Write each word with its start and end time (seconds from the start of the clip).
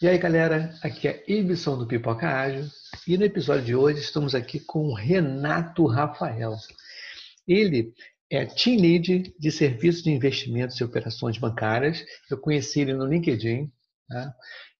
E 0.00 0.06
aí, 0.06 0.16
galera, 0.16 0.72
aqui 0.80 1.08
é 1.08 1.24
Ibson 1.26 1.76
do 1.76 1.84
Pipoca 1.84 2.28
Ágil 2.28 2.68
e 3.04 3.18
no 3.18 3.24
episódio 3.24 3.64
de 3.64 3.74
hoje 3.74 3.98
estamos 3.98 4.32
aqui 4.32 4.60
com 4.60 4.86
o 4.86 4.94
Renato 4.94 5.84
Rafael. 5.86 6.54
Ele 7.48 7.92
é 8.30 8.46
Team 8.46 8.80
Lead 8.80 9.34
de 9.36 9.50
Serviços 9.50 10.04
de 10.04 10.12
Investimentos 10.12 10.78
e 10.78 10.84
Operações 10.84 11.36
Bancárias. 11.36 12.04
Eu 12.30 12.38
conheci 12.38 12.80
ele 12.80 12.94
no 12.94 13.06
LinkedIn 13.06 13.68
né? 14.08 14.32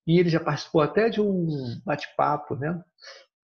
e 0.06 0.20
ele 0.20 0.28
já 0.28 0.38
participou 0.38 0.82
até 0.82 1.08
de 1.08 1.20
um 1.20 1.48
bate-papo, 1.84 2.54
né? 2.54 2.80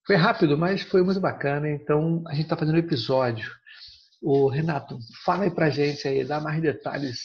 Foi 0.06 0.14
rápido, 0.14 0.56
mas 0.56 0.83
foi 0.83 1.02
muito 1.02 1.20
bacana. 1.20 1.69
Então, 1.69 2.22
a 2.28 2.34
gente 2.34 2.45
está 2.45 2.56
fazendo 2.56 2.77
um 2.77 2.78
episódio. 2.78 3.50
O 4.22 4.47
Renato, 4.48 4.97
fala 5.25 5.42
aí 5.42 5.50
pra 5.50 5.70
gente 5.70 6.06
aí, 6.06 6.25
dá 6.25 6.41
mais 6.41 6.62
detalhes 6.62 7.19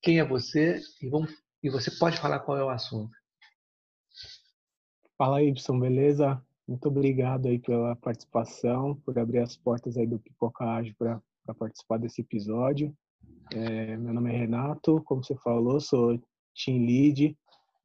quem 0.00 0.20
é 0.20 0.24
você 0.24 0.80
e, 1.02 1.08
vamos, 1.08 1.32
e 1.60 1.68
você 1.68 1.90
pode 1.90 2.18
falar 2.18 2.38
qual 2.38 2.56
é 2.56 2.62
o 2.62 2.70
assunto. 2.70 3.19
Fala 5.20 5.42
Y, 5.42 5.78
beleza? 5.78 6.42
Muito 6.66 6.88
obrigado 6.88 7.46
aí 7.46 7.58
pela 7.58 7.94
participação, 7.94 8.94
por 9.04 9.18
abrir 9.18 9.40
as 9.40 9.54
portas 9.54 9.98
aí 9.98 10.06
do 10.06 10.18
Pipoca 10.18 10.64
Ágil 10.64 10.94
para 10.96 11.20
participar 11.58 11.98
desse 11.98 12.22
episódio. 12.22 12.96
É, 13.52 13.98
meu 13.98 14.14
nome 14.14 14.32
é 14.32 14.38
Renato, 14.38 15.02
como 15.04 15.22
você 15.22 15.36
falou, 15.36 15.78
sou 15.78 16.18
Team 16.64 16.86
Lead 16.86 17.36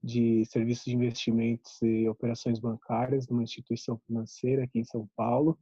de 0.02 0.46
Serviços 0.46 0.86
de 0.86 0.96
Investimentos 0.96 1.82
e 1.82 2.08
Operações 2.08 2.58
Bancárias 2.58 3.28
numa 3.28 3.44
instituição 3.44 4.00
financeira 4.08 4.64
aqui 4.64 4.80
em 4.80 4.86
São 4.86 5.06
Paulo. 5.14 5.60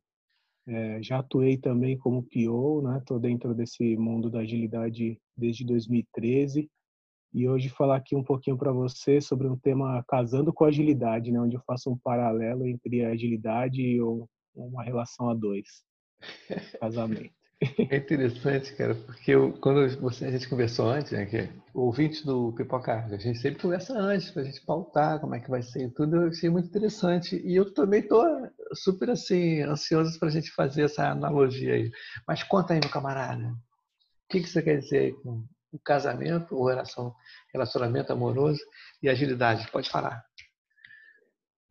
É, 0.68 1.02
já 1.02 1.18
atuei 1.18 1.58
também 1.58 1.98
como 1.98 2.22
PO, 2.22 2.84
né? 2.84 3.00
Estou 3.00 3.20
dentro 3.20 3.52
desse 3.56 3.98
mundo 3.98 4.30
da 4.30 4.42
agilidade 4.42 5.20
desde 5.36 5.66
2013 5.66 6.70
e 7.34 7.48
hoje 7.48 7.70
falar 7.70 7.98
aqui 7.98 8.16
um 8.16 8.24
pouquinho 8.24 8.58
para 8.58 8.72
você 8.72 9.20
sobre 9.20 9.48
um 9.48 9.58
tema 9.58 10.04
casando 10.08 10.54
com 10.54 10.66
agilidade, 10.66 11.32
né, 11.32 11.40
onde 11.40 11.56
eu 11.56 11.62
faço 11.66 11.90
um 11.90 11.98
paralelo 11.98 12.68
entre 12.68 13.04
a 13.04 13.10
agilidade 13.10 13.82
e 13.82 14.00
uma 14.56 14.84
relação 14.84 15.30
a 15.30 15.34
dois, 15.34 15.84
casamento. 16.80 17.34
É 17.90 17.96
interessante, 17.96 18.76
cara, 18.76 18.94
porque 18.94 19.32
eu, 19.32 19.54
quando 19.54 19.88
você, 20.02 20.26
a 20.26 20.32
gente 20.32 20.50
conversou 20.50 20.90
antes, 20.90 21.14
né, 21.14 21.26
que 21.26 21.50
ouvinte 21.74 22.26
do 22.26 22.52
Pipoca, 22.54 23.06
a 23.06 23.18
gente 23.18 23.40
sempre 23.40 23.62
conversa 23.62 23.94
antes 23.98 24.32
para 24.32 24.42
a 24.42 24.46
gente 24.46 24.64
pautar 24.66 25.20
como 25.20 25.34
é 25.34 25.40
que 25.40 25.50
vai 25.50 25.62
ser 25.62 25.86
e 25.86 25.90
tudo, 25.90 26.18
eu 26.18 26.28
achei 26.28 26.50
muito 26.50 26.68
interessante. 26.68 27.42
E 27.44 27.56
eu 27.56 27.74
também 27.74 28.02
estou 28.02 28.26
super 28.74 29.10
assim, 29.10 29.62
ansioso 29.62 30.20
para 30.20 30.28
a 30.28 30.32
gente 30.32 30.52
fazer 30.52 30.84
essa 30.84 31.10
analogia 31.10 31.76
aí. 31.76 31.90
Mas 32.28 32.44
conta 32.44 32.74
aí, 32.74 32.82
meu 32.82 32.90
camarada, 32.90 33.48
o 33.48 33.58
que, 34.30 34.42
que 34.42 34.50
você 34.50 34.62
quer 34.62 34.80
dizer 34.80 35.14
com 35.22 35.46
o 35.74 35.80
casamento, 35.80 36.56
ou 36.56 36.68
relação, 36.68 37.14
relacionamento 37.52 38.14
amoroso 38.14 38.62
e 39.02 39.10
agilidade. 39.10 39.70
Pode 39.72 39.90
falar. 39.90 40.24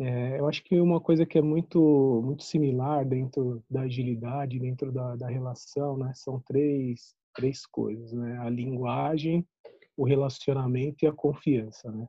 É, 0.00 0.40
eu 0.40 0.48
acho 0.48 0.64
que 0.64 0.80
uma 0.80 1.00
coisa 1.00 1.24
que 1.24 1.38
é 1.38 1.42
muito 1.42 2.20
muito 2.24 2.42
similar 2.42 3.06
dentro 3.06 3.62
da 3.70 3.82
agilidade, 3.82 4.58
dentro 4.58 4.90
da, 4.90 5.14
da 5.14 5.28
relação, 5.28 5.96
né, 5.96 6.12
são 6.14 6.40
três 6.40 7.14
três 7.34 7.64
coisas, 7.64 8.12
né? 8.12 8.38
A 8.38 8.50
linguagem, 8.50 9.46
o 9.96 10.04
relacionamento 10.04 11.04
e 11.04 11.08
a 11.08 11.12
confiança, 11.12 11.90
né? 11.90 12.06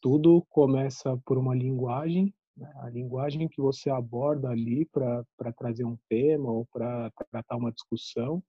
Tudo 0.00 0.44
começa 0.50 1.16
por 1.24 1.38
uma 1.38 1.54
linguagem, 1.54 2.34
né? 2.56 2.70
a 2.82 2.90
linguagem 2.90 3.48
que 3.48 3.60
você 3.60 3.88
aborda 3.88 4.50
ali 4.50 4.84
para 4.86 5.52
trazer 5.56 5.84
um 5.84 5.96
tema 6.08 6.50
ou 6.50 6.66
para 6.66 7.10
tratar 7.30 7.56
uma 7.56 7.72
discussão 7.72 8.42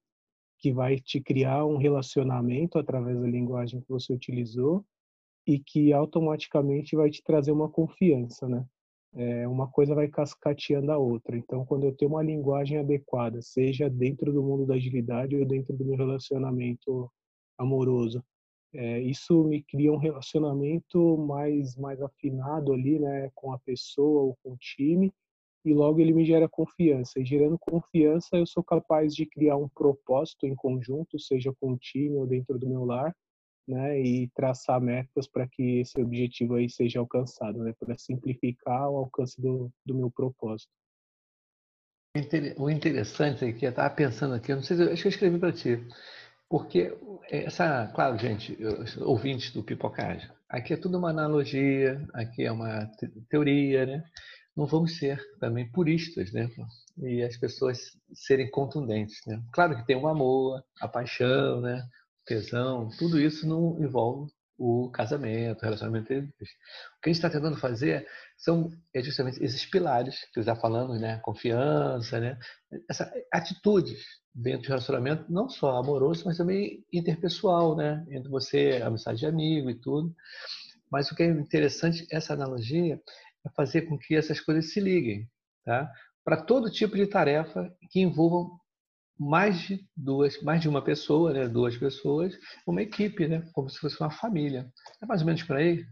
que 0.64 0.72
vai 0.72 0.98
te 0.98 1.20
criar 1.20 1.66
um 1.66 1.76
relacionamento 1.76 2.80
através 2.80 3.20
da 3.20 3.28
linguagem 3.28 3.82
que 3.82 3.90
você 3.90 4.14
utilizou 4.14 4.86
e 5.46 5.60
que 5.60 5.92
automaticamente 5.92 6.96
vai 6.96 7.10
te 7.10 7.22
trazer 7.22 7.52
uma 7.52 7.68
confiança, 7.68 8.48
né? 8.48 8.66
É, 9.14 9.46
uma 9.46 9.68
coisa 9.68 9.94
vai 9.94 10.08
cascateando 10.08 10.90
a 10.90 10.98
outra. 10.98 11.36
Então, 11.36 11.66
quando 11.66 11.84
eu 11.84 11.92
tenho 11.94 12.12
uma 12.12 12.24
linguagem 12.24 12.78
adequada, 12.78 13.42
seja 13.42 13.90
dentro 13.90 14.32
do 14.32 14.42
mundo 14.42 14.66
da 14.66 14.76
agilidade 14.76 15.36
ou 15.36 15.46
dentro 15.46 15.76
do 15.76 15.84
meu 15.84 15.98
relacionamento 15.98 17.12
amoroso, 17.58 18.24
é, 18.74 19.02
isso 19.02 19.44
me 19.44 19.62
cria 19.62 19.92
um 19.92 19.98
relacionamento 19.98 21.18
mais 21.18 21.76
mais 21.76 22.02
afinado 22.02 22.72
ali, 22.72 23.00
né, 23.00 23.30
com 23.36 23.52
a 23.52 23.60
pessoa 23.60 24.22
ou 24.22 24.38
com 24.42 24.54
o 24.54 24.58
time 24.58 25.12
e 25.66 25.74
logo 25.74 26.00
ele 26.00 26.14
me 26.14 26.26
gera 26.26 26.50
confiança. 26.50 27.20
E 27.20 27.26
gerando 27.26 27.58
confiança, 27.58 28.36
eu 28.36 28.46
sou 28.46 28.64
capaz 28.64 29.14
de 29.16 29.26
criar 29.26 29.58
um 29.58 29.70
propósito 29.70 30.46
em 30.46 30.56
conjunto, 30.56 31.20
seja 31.20 31.54
com 31.60 31.74
o 31.74 31.78
time 31.78 32.18
ou 32.18 32.28
dentro 32.28 32.58
do 32.60 32.68
meu 32.68 32.84
lar, 32.84 33.16
né, 33.68 34.00
e 34.02 34.28
traçar 34.36 34.82
metas 34.82 35.28
para 35.28 35.48
que 35.48 35.80
esse 35.80 36.00
objetivo 36.02 36.56
aí 36.56 36.70
seja 36.70 37.00
alcançado, 37.00 37.60
né, 37.64 37.74
para 37.80 37.98
simplificar 37.98 38.90
o 38.90 38.98
alcance 38.98 39.42
do, 39.42 39.72
do 39.86 39.96
meu 39.96 40.12
propósito. 40.12 40.70
O 42.58 42.70
interessante 42.70 43.46
é 43.46 43.52
que 43.54 43.66
eu 43.66 43.72
estava 43.72 43.94
pensando 43.94 44.36
aqui, 44.36 44.52
eu 44.52 44.58
não 44.58 44.64
sei 44.64 44.78
se 44.78 44.84
eu, 44.84 44.92
acho 44.92 45.02
que 45.02 45.08
eu 45.08 45.12
escrevi 45.12 45.40
para 45.40 45.52
ti, 45.52 45.80
porque 46.48 46.96
essa, 47.32 47.88
claro, 47.96 48.18
gente, 48.20 48.56
ouvintes 49.02 49.52
do 49.52 49.64
Pipocagem, 49.64 50.30
aqui 50.48 50.74
é 50.74 50.78
tudo 50.78 51.00
uma 51.00 51.10
analogia, 51.10 52.06
aqui 52.14 52.44
é 52.44 52.52
uma 52.52 52.86
teoria, 53.30 53.88
né? 53.88 54.04
Não 54.56 54.66
vamos 54.66 54.98
ser 54.98 55.20
também 55.40 55.70
puristas, 55.72 56.32
né? 56.32 56.50
E 57.00 57.24
as 57.24 57.38
pessoas 57.38 57.80
serem 58.14 58.50
contundentes, 58.50 59.20
né? 59.26 59.42
Claro 59.52 59.76
que 59.76 59.86
tem 59.86 59.96
o 59.96 60.08
amor, 60.08 60.64
a 60.80 60.88
paixão, 60.88 61.62
né? 61.62 61.84
O 62.22 62.26
tesão, 62.26 62.90
tudo 62.98 63.20
isso 63.20 63.48
não 63.48 63.82
envolve 63.84 64.32
o 64.58 64.90
casamento, 64.92 65.62
o 65.62 65.66
relacionamento 65.66 66.14
entre 66.14 66.34
eles. 66.40 66.52
O 66.98 67.02
que 67.02 67.10
a 67.10 67.14
gente 67.14 67.18
está 67.18 67.30
tentando 67.30 67.58
fazer 67.58 68.08
são 68.38 68.70
é 68.94 69.02
justamente 69.02 69.44
esses 69.44 69.66
pilares 69.66 70.16
que 70.34 70.42
já 70.42 70.56
falando, 70.56 71.00
né? 71.00 71.20
Confiança, 71.20 72.20
né? 72.20 72.38
Essa 72.90 73.12
atitudes 73.32 74.04
dentro 74.34 74.64
do 74.64 74.70
relacionamento, 74.70 75.32
não 75.32 75.50
só 75.50 75.78
amoroso, 75.78 76.24
mas 76.26 76.38
também 76.38 76.84
interpessoal, 76.94 77.76
né? 77.76 78.06
Entre 78.10 78.30
você, 78.30 78.82
amizade 78.84 79.20
de 79.20 79.26
amigo 79.26 79.70
e 79.70 79.76
tudo. 79.76 80.16
Mas 80.92 81.12
o 81.12 81.16
que 81.16 81.24
é 81.24 81.28
interessante, 81.28 82.06
essa 82.12 82.34
analogia, 82.34 83.02
é 83.46 83.50
fazer 83.52 83.84
com 83.84 83.98
que 83.98 84.16
essas 84.16 84.40
coisas 84.40 84.72
se 84.72 84.80
liguem, 84.80 85.28
tá? 85.66 85.92
Para 86.24 86.42
todo 86.42 86.72
tipo 86.72 86.96
de 86.96 87.08
tarefa 87.08 87.74
que 87.92 88.00
envolvam 88.00 88.58
mais 89.20 89.60
de 89.60 89.86
duas, 89.96 90.42
mais 90.42 90.62
de 90.62 90.70
uma 90.70 90.84
pessoa, 90.84 91.34
né? 91.34 91.48
Duas 91.48 91.78
pessoas, 91.78 92.34
uma 92.66 92.82
equipe, 92.82 93.28
né? 93.28 93.44
Como 93.54 93.70
se 93.70 93.80
fosse 93.80 94.00
uma 94.00 94.12
família. 94.12 94.72
É 95.02 95.06
mais 95.06 95.22
ou 95.22 95.28
menos 95.28 95.44
por 95.44 95.56
aí. 95.56 95.86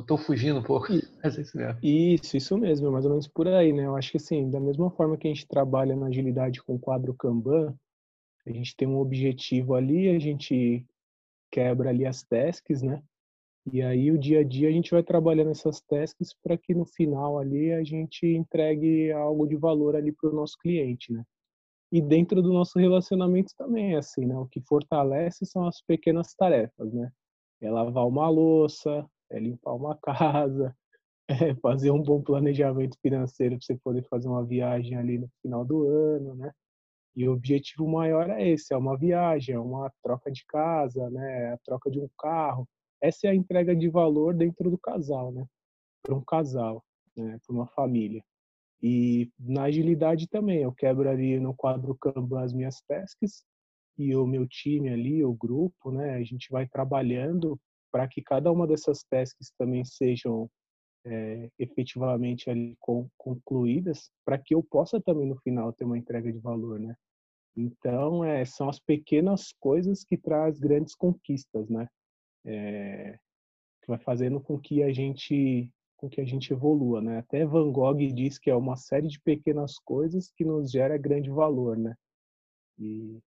Estou 0.00 0.18
fugindo 0.18 0.60
um 0.60 0.62
pouco, 0.62 0.88
mas 1.24 1.38
é 1.38 1.40
isso 1.40 1.56
mesmo. 1.56 1.78
Isso, 1.82 2.36
isso 2.36 2.58
mesmo, 2.58 2.88
é 2.88 2.90
mais 2.90 3.04
ou 3.04 3.12
menos 3.12 3.26
por 3.26 3.48
aí, 3.48 3.72
né? 3.72 3.86
Eu 3.86 3.96
acho 3.96 4.10
que 4.10 4.18
assim, 4.18 4.50
da 4.50 4.60
mesma 4.60 4.90
forma 4.90 5.16
que 5.16 5.26
a 5.26 5.30
gente 5.32 5.48
trabalha 5.48 5.96
na 5.96 6.06
agilidade 6.06 6.62
com 6.62 6.74
o 6.74 6.78
quadro 6.78 7.14
Kanban, 7.14 7.74
a 8.46 8.50
gente 8.50 8.76
tem 8.76 8.86
um 8.86 8.98
objetivo 8.98 9.74
ali, 9.74 10.08
a 10.10 10.18
gente 10.18 10.86
quebra 11.50 11.90
ali 11.90 12.04
as 12.04 12.22
tasks, 12.22 12.82
né? 12.82 13.02
E 13.72 13.82
aí 13.82 14.10
o 14.10 14.18
dia 14.18 14.40
a 14.40 14.44
dia 14.44 14.68
a 14.68 14.72
gente 14.72 14.90
vai 14.90 15.02
trabalhando 15.02 15.50
essas 15.50 15.80
tasks 15.80 16.34
para 16.42 16.58
que 16.58 16.74
no 16.74 16.84
final 16.84 17.38
ali 17.38 17.72
a 17.72 17.84
gente 17.84 18.26
entregue 18.26 19.12
algo 19.12 19.46
de 19.46 19.54
valor 19.56 19.94
ali 19.94 20.10
para 20.10 20.28
o 20.28 20.34
nosso 20.34 20.58
cliente, 20.58 21.12
né? 21.12 21.24
E 21.92 22.00
dentro 22.00 22.42
do 22.42 22.52
nosso 22.52 22.78
relacionamento 22.78 23.52
também 23.56 23.94
é 23.94 23.98
assim, 23.98 24.26
né? 24.26 24.36
O 24.36 24.46
que 24.46 24.60
fortalece 24.62 25.46
são 25.46 25.66
as 25.66 25.80
pequenas 25.82 26.34
tarefas, 26.34 26.92
né? 26.92 27.12
É 27.60 27.70
lavar 27.70 28.08
uma 28.08 28.28
louça, 28.28 29.06
é 29.30 29.38
limpar 29.38 29.74
uma 29.74 29.96
casa, 29.98 30.74
é 31.28 31.54
fazer 31.56 31.92
um 31.92 32.02
bom 32.02 32.20
planejamento 32.22 32.98
financeiro 33.00 33.56
para 33.56 33.66
você 33.66 33.76
poder 33.84 34.02
fazer 34.08 34.28
uma 34.28 34.44
viagem 34.44 34.96
ali 34.96 35.18
no 35.18 35.28
final 35.42 35.64
do 35.64 35.86
ano, 35.86 36.34
né? 36.34 36.50
E 37.16 37.28
o 37.28 37.32
objetivo 37.34 37.88
maior 37.88 38.30
é 38.30 38.48
esse, 38.48 38.74
é 38.74 38.76
uma 38.76 38.96
viagem, 38.98 39.54
é 39.54 39.60
uma 39.60 39.92
troca 40.02 40.30
de 40.30 40.44
casa, 40.46 41.08
né? 41.10 41.50
É 41.50 41.52
a 41.52 41.58
troca 41.58 41.90
de 41.90 42.00
um 42.00 42.08
carro 42.18 42.68
essa 43.00 43.26
é 43.26 43.30
a 43.30 43.34
entrega 43.34 43.74
de 43.74 43.88
valor 43.88 44.34
dentro 44.34 44.70
do 44.70 44.78
casal, 44.78 45.32
né? 45.32 45.46
Para 46.02 46.14
um 46.14 46.24
casal, 46.24 46.84
né? 47.16 47.38
para 47.46 47.54
uma 47.54 47.66
família. 47.66 48.22
E 48.82 49.30
na 49.38 49.64
agilidade 49.64 50.26
também, 50.28 50.62
eu 50.62 50.72
quebro 50.72 51.08
ali 51.08 51.38
no 51.38 51.54
quadro 51.54 51.94
Kanban 51.94 52.42
as 52.42 52.52
minhas 52.52 52.80
tasks 52.82 53.44
e 53.98 54.16
o 54.16 54.26
meu 54.26 54.46
time 54.48 54.88
ali, 54.88 55.22
o 55.22 55.34
grupo, 55.34 55.90
né? 55.90 56.14
A 56.14 56.24
gente 56.24 56.50
vai 56.50 56.66
trabalhando 56.66 57.60
para 57.92 58.08
que 58.08 58.22
cada 58.22 58.50
uma 58.50 58.66
dessas 58.66 59.02
tasks 59.04 59.52
também 59.58 59.84
sejam 59.84 60.48
é, 61.04 61.50
efetivamente 61.58 62.48
ali 62.48 62.76
concluídas, 63.18 64.10
para 64.24 64.38
que 64.38 64.54
eu 64.54 64.62
possa 64.62 65.00
também 65.00 65.26
no 65.26 65.36
final 65.40 65.72
ter 65.72 65.84
uma 65.84 65.98
entrega 65.98 66.32
de 66.32 66.38
valor, 66.38 66.78
né? 66.78 66.94
Então, 67.56 68.24
é, 68.24 68.44
são 68.44 68.68
as 68.68 68.78
pequenas 68.78 69.52
coisas 69.58 70.04
que 70.04 70.16
traz 70.16 70.58
grandes 70.58 70.94
conquistas, 70.94 71.68
né? 71.68 71.86
É, 72.44 73.18
que 73.82 73.88
vai 73.88 73.98
fazendo 73.98 74.40
com 74.40 74.58
que 74.58 74.82
a 74.82 74.92
gente 74.92 75.70
com 75.96 76.08
que 76.08 76.20
a 76.20 76.24
gente 76.24 76.50
evolua, 76.50 77.02
né? 77.02 77.18
Até 77.18 77.44
Van 77.44 77.70
Gogh 77.70 77.98
diz 78.14 78.38
que 78.38 78.48
é 78.48 78.56
uma 78.56 78.74
série 78.74 79.06
de 79.06 79.20
pequenas 79.20 79.78
coisas 79.78 80.32
que 80.34 80.46
nos 80.46 80.70
gera 80.70 80.96
grande 80.96 81.28
valor, 81.28 81.76
né? 81.76 81.94
E 82.78 83.20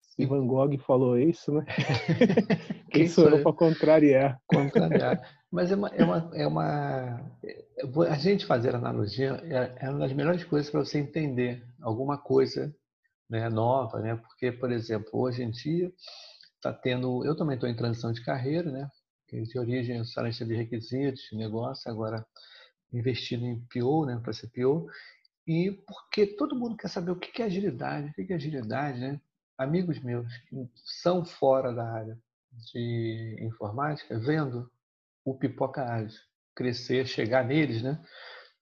se 0.00 0.26
Van 0.26 0.44
Gogh 0.46 0.76
falou 0.78 1.16
isso, 1.16 1.52
né? 1.52 1.64
Quem, 2.90 3.06
sou 3.06 3.28
eu 3.28 3.40
para 3.40 3.52
contrariar? 3.52 4.40
Contrariar. 4.48 5.20
Mas 5.48 5.70
é 5.70 5.76
uma, 5.76 5.88
é 5.90 6.04
uma, 6.04 6.30
é 6.34 6.46
uma, 6.46 7.32
é, 7.44 7.64
A 8.10 8.18
gente 8.18 8.46
fazer 8.46 8.74
analogia 8.74 9.40
é, 9.44 9.86
é 9.86 9.90
uma 9.90 10.00
das 10.00 10.12
melhores 10.12 10.42
coisas 10.42 10.68
para 10.68 10.80
você 10.80 10.98
entender 10.98 11.64
alguma 11.80 12.18
coisa 12.18 12.74
né, 13.30 13.48
nova, 13.48 14.00
né? 14.00 14.16
Porque, 14.16 14.50
por 14.50 14.72
exemplo, 14.72 15.10
hoje 15.12 15.44
em 15.44 15.50
dia 15.50 15.92
está 16.68 16.72
tendo. 16.72 17.24
Eu 17.24 17.36
também 17.36 17.54
estou 17.54 17.68
em 17.68 17.76
transição 17.76 18.12
de 18.12 18.24
carreira, 18.24 18.70
né? 18.70 18.90
De 19.30 19.58
origem, 19.58 20.04
sou 20.04 20.22
de 20.24 20.54
requisitos, 20.54 21.28
de 21.30 21.36
negócio, 21.36 21.90
agora 21.90 22.24
investindo 22.92 23.44
em 23.44 23.60
PO, 23.72 24.06
né? 24.06 24.20
Para 24.22 24.32
ser 24.32 24.48
PO. 24.48 24.88
E 25.46 25.72
porque 25.86 26.26
todo 26.26 26.58
mundo 26.58 26.76
quer 26.76 26.88
saber 26.88 27.10
o 27.10 27.18
que 27.18 27.42
é 27.42 27.46
agilidade, 27.46 28.10
o 28.10 28.12
que 28.12 28.32
é 28.32 28.36
agilidade, 28.36 29.00
né? 29.00 29.20
Amigos 29.58 30.00
meus 30.00 30.26
que 30.48 30.70
são 30.84 31.24
fora 31.24 31.72
da 31.72 31.90
área 31.90 32.18
de 32.72 33.36
informática, 33.40 34.18
vendo 34.18 34.70
o 35.24 35.34
pipoca 35.34 35.84
ágil 35.84 36.20
crescer, 36.54 37.06
chegar 37.06 37.44
neles, 37.44 37.82
né? 37.82 38.02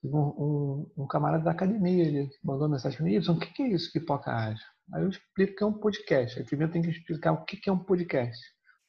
Um, 0.03 0.19
um, 0.19 0.93
um, 0.99 1.07
camarada 1.07 1.45
da 1.45 1.53
academia, 1.53 2.05
ele 2.05 2.31
mandou 2.43 2.69
mensagem 2.69 2.99
para 2.99 3.07
mim, 3.07 3.17
o 3.17 3.39
que 3.39 3.63
é 3.63 3.69
isso, 3.69 3.93
pipoca 3.93 4.31
ágil? 4.31 4.67
Aí 4.93 5.03
eu 5.03 5.09
explico 5.09 5.57
que 5.57 5.63
é 5.63 5.67
um 5.67 5.73
podcast. 5.73 6.39
Aí 6.39 6.45
primeiro 6.45 6.73
tem 6.73 6.83
que 6.83 6.91
explicar 6.91 7.33
o 7.33 7.45
que, 7.45 7.69
é 7.69 7.73
um 7.73 7.79
podcast. 7.79 8.39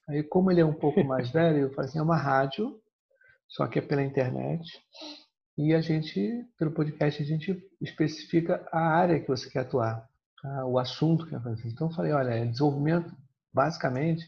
Aí, 0.09 0.21
como 0.23 0.51
ele 0.51 0.61
é 0.61 0.65
um 0.65 0.73
pouco 0.73 1.03
mais 1.03 1.31
velho, 1.31 1.59
eu 1.59 1.73
falo 1.73 1.87
assim, 1.87 1.99
é 1.99 2.01
uma 2.01 2.17
rádio, 2.17 2.79
só 3.47 3.65
que 3.67 3.79
é 3.79 3.81
pela 3.81 4.03
internet. 4.03 4.67
E 5.57 5.73
a 5.73 5.81
gente, 5.81 6.45
pelo 6.57 6.71
podcast, 6.71 7.21
a 7.21 7.25
gente 7.25 7.57
especifica 7.81 8.67
a 8.71 8.79
área 8.79 9.19
que 9.19 9.27
você 9.27 9.49
quer 9.49 9.59
atuar, 9.59 10.07
tá? 10.41 10.65
o 10.65 10.77
assunto 10.77 11.23
que 11.23 11.31
quer 11.31 11.41
fazer. 11.41 11.67
Então, 11.69 11.87
eu 11.87 11.93
falei, 11.93 12.11
olha, 12.11 12.31
é 12.31 12.45
desenvolvimento, 12.45 13.15
basicamente, 13.53 14.25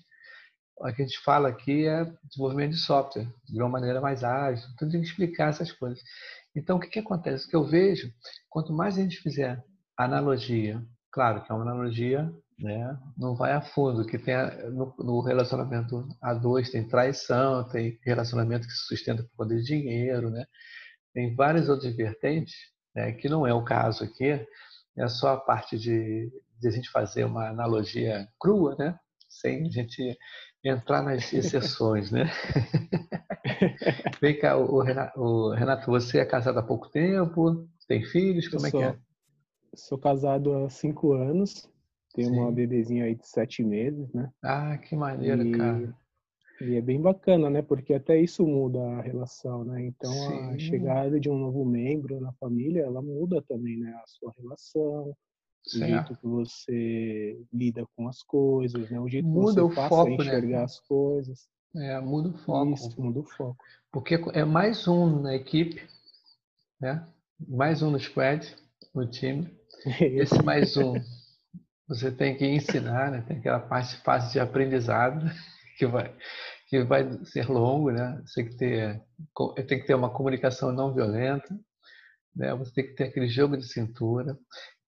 o 0.79 0.85
que 0.93 1.01
a 1.01 1.05
gente 1.05 1.19
fala 1.19 1.49
aqui 1.49 1.87
é 1.87 2.05
desenvolvimento 2.23 2.71
de 2.71 2.77
software, 2.77 3.27
de 3.45 3.59
uma 3.59 3.69
maneira 3.69 3.99
mais 3.99 4.23
ágil, 4.23 4.67
então 4.73 4.89
tem 4.89 5.01
que 5.01 5.07
explicar 5.07 5.49
essas 5.49 5.71
coisas. 5.71 6.01
Então, 6.55 6.77
o 6.77 6.79
que, 6.79 6.87
que 6.87 6.99
acontece? 6.99 7.45
O 7.45 7.49
que 7.49 7.55
eu 7.55 7.65
vejo, 7.65 8.11
quanto 8.49 8.71
mais 8.73 8.97
a 8.97 9.01
gente 9.01 9.17
fizer 9.17 9.63
analogia, 9.97 10.81
claro 11.11 11.43
que 11.43 11.51
é 11.51 11.55
uma 11.55 11.63
analogia, 11.63 12.31
né, 12.59 12.97
não 13.17 13.35
vai 13.35 13.51
a 13.51 13.61
fundo, 13.61 14.05
que 14.05 14.17
tem 14.17 14.33
a, 14.33 14.69
no, 14.69 14.93
no, 14.97 15.21
relacionamento 15.21 16.07
a 16.21 16.33
dois 16.33 16.69
tem 16.71 16.87
traição, 16.87 17.67
tem 17.69 17.99
relacionamento 18.03 18.67
que 18.67 18.73
se 18.73 18.87
sustenta 18.87 19.23
por 19.23 19.31
poder 19.37 19.59
de 19.59 19.65
dinheiro, 19.65 20.29
né, 20.29 20.45
tem 21.13 21.35
várias 21.35 21.69
outras 21.69 21.95
vertentes, 21.95 22.55
né, 22.95 23.11
que 23.11 23.29
não 23.29 23.45
é 23.45 23.53
o 23.53 23.63
caso 23.63 24.03
aqui, 24.03 24.45
é 24.97 25.07
só 25.07 25.33
a 25.33 25.37
parte 25.37 25.77
de, 25.77 26.31
de 26.59 26.67
a 26.67 26.71
gente 26.71 26.89
fazer 26.89 27.25
uma 27.25 27.49
analogia 27.49 28.27
crua, 28.39 28.75
né, 28.77 28.97
sem 29.29 29.67
a 29.67 29.69
gente 29.69 30.17
entrar 30.63 31.01
nas 31.01 31.31
exceções, 31.33 32.11
né? 32.11 32.31
Vem 34.21 34.39
cá, 34.39 34.57
o 34.57 34.81
Renato, 34.81 35.19
o 35.19 35.53
Renato, 35.53 35.89
você 35.89 36.19
é 36.19 36.25
casado 36.25 36.59
há 36.59 36.63
pouco 36.63 36.89
tempo? 36.89 37.67
Tem 37.87 38.03
filhos? 38.03 38.47
Como 38.47 38.65
é 38.67 38.71
que 38.71 38.77
é? 38.77 38.97
Sou 39.77 39.97
casado 39.97 40.53
há 40.53 40.69
cinco 40.69 41.13
anos. 41.13 41.69
Tenho 42.13 42.29
Sim. 42.29 42.35
uma 42.35 42.51
bebezinha 42.51 43.05
aí 43.05 43.15
de 43.15 43.27
sete 43.27 43.63
meses, 43.63 44.11
né? 44.11 44.31
Ah, 44.43 44.77
que 44.77 44.95
maneiro, 44.95 45.43
e, 45.43 45.51
cara. 45.51 45.95
E 46.59 46.75
é 46.75 46.81
bem 46.81 46.99
bacana, 46.99 47.49
né? 47.49 47.61
Porque 47.61 47.93
até 47.93 48.19
isso 48.19 48.45
muda 48.45 48.81
a 48.81 49.01
relação, 49.01 49.63
né? 49.63 49.85
Então, 49.85 50.11
Sim. 50.11 50.49
a 50.49 50.57
chegada 50.57 51.19
de 51.19 51.29
um 51.29 51.37
novo 51.37 51.63
membro 51.63 52.19
na 52.19 52.33
família, 52.33 52.81
ela 52.81 53.01
muda 53.01 53.41
também, 53.43 53.77
né? 53.77 53.91
A 54.03 54.07
sua 54.07 54.33
relação, 54.35 55.09
o 55.11 55.15
jeito 55.69 56.15
que 56.15 56.27
você 56.27 57.39
lida 57.53 57.85
com 57.95 58.07
as 58.07 58.23
coisas, 58.23 58.89
né? 58.89 58.99
O 58.99 59.07
jeito 59.07 59.27
muda 59.27 59.61
que 59.61 59.69
você 59.69 59.75
passa 59.75 59.89
foco, 59.89 60.07
a 60.07 60.09
né? 60.09 60.15
enxergar 60.15 60.57
né? 60.57 60.63
as 60.63 60.79
coisas. 60.79 61.47
É, 61.75 61.99
muda 61.99 62.29
o 62.29 62.37
foco. 62.39 62.73
Isso, 62.73 63.01
muda 63.01 63.19
o 63.19 63.23
foco. 63.23 63.63
Porque 63.91 64.15
é 64.33 64.43
mais 64.43 64.87
um 64.87 65.21
na 65.21 65.35
equipe, 65.35 65.87
né? 66.81 67.07
Mais 67.47 67.83
um 67.83 67.91
no 67.91 67.99
squad, 67.99 68.55
no 68.95 69.05
time. 69.05 69.56
Esse 70.01 70.41
mais 70.43 70.75
um, 70.77 70.93
você 71.87 72.11
tem 72.11 72.37
que 72.37 72.45
ensinar, 72.45 73.11
né? 73.11 73.23
Tem 73.27 73.37
aquela 73.37 73.59
parte 73.59 73.97
fácil 73.97 74.31
de 74.31 74.39
aprendizado 74.39 75.25
que 75.77 75.85
vai 75.85 76.13
que 76.69 76.83
vai 76.83 77.23
ser 77.25 77.49
longo, 77.49 77.91
né? 77.91 78.21
Você 78.25 78.43
tem 78.43 78.49
que 78.51 78.57
ter 78.57 79.01
tem 79.67 79.79
que 79.79 79.87
ter 79.87 79.95
uma 79.95 80.09
comunicação 80.09 80.71
não 80.71 80.93
violenta, 80.93 81.57
né? 82.35 82.53
Você 82.55 82.73
tem 82.73 82.87
que 82.87 82.93
ter 82.95 83.05
aquele 83.05 83.27
jogo 83.29 83.57
de 83.57 83.67
cintura. 83.67 84.37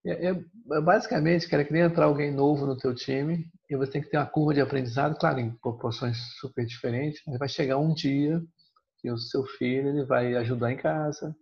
É, 0.06 0.30
é, 0.30 0.32
é, 0.32 0.82
basicamente, 0.82 1.48
cara, 1.48 1.66
que 1.66 1.74
nem 1.74 1.84
entrar 1.84 2.06
alguém 2.06 2.32
novo 2.34 2.66
no 2.66 2.78
teu 2.78 2.96
time 2.96 3.46
e 3.70 3.76
você 3.76 3.92
tem 3.94 4.02
que 4.02 4.10
ter 4.10 4.18
uma 4.18 4.26
curva 4.26 4.54
de 4.54 4.62
aprendizado, 4.62 5.18
claro, 5.20 5.40
em 5.40 5.52
proporções 5.58 6.18
super 6.40 6.66
diferentes, 6.66 7.22
mas 7.28 7.38
vai 7.38 7.50
chegar 7.50 7.78
um 7.78 7.94
dia 7.94 8.42
que 9.00 9.12
o 9.12 9.18
seu 9.18 9.46
filho 9.46 9.90
ele 9.90 10.06
vai 10.06 10.36
ajudar 10.36 10.72
em 10.72 10.78
casa, 10.78 11.36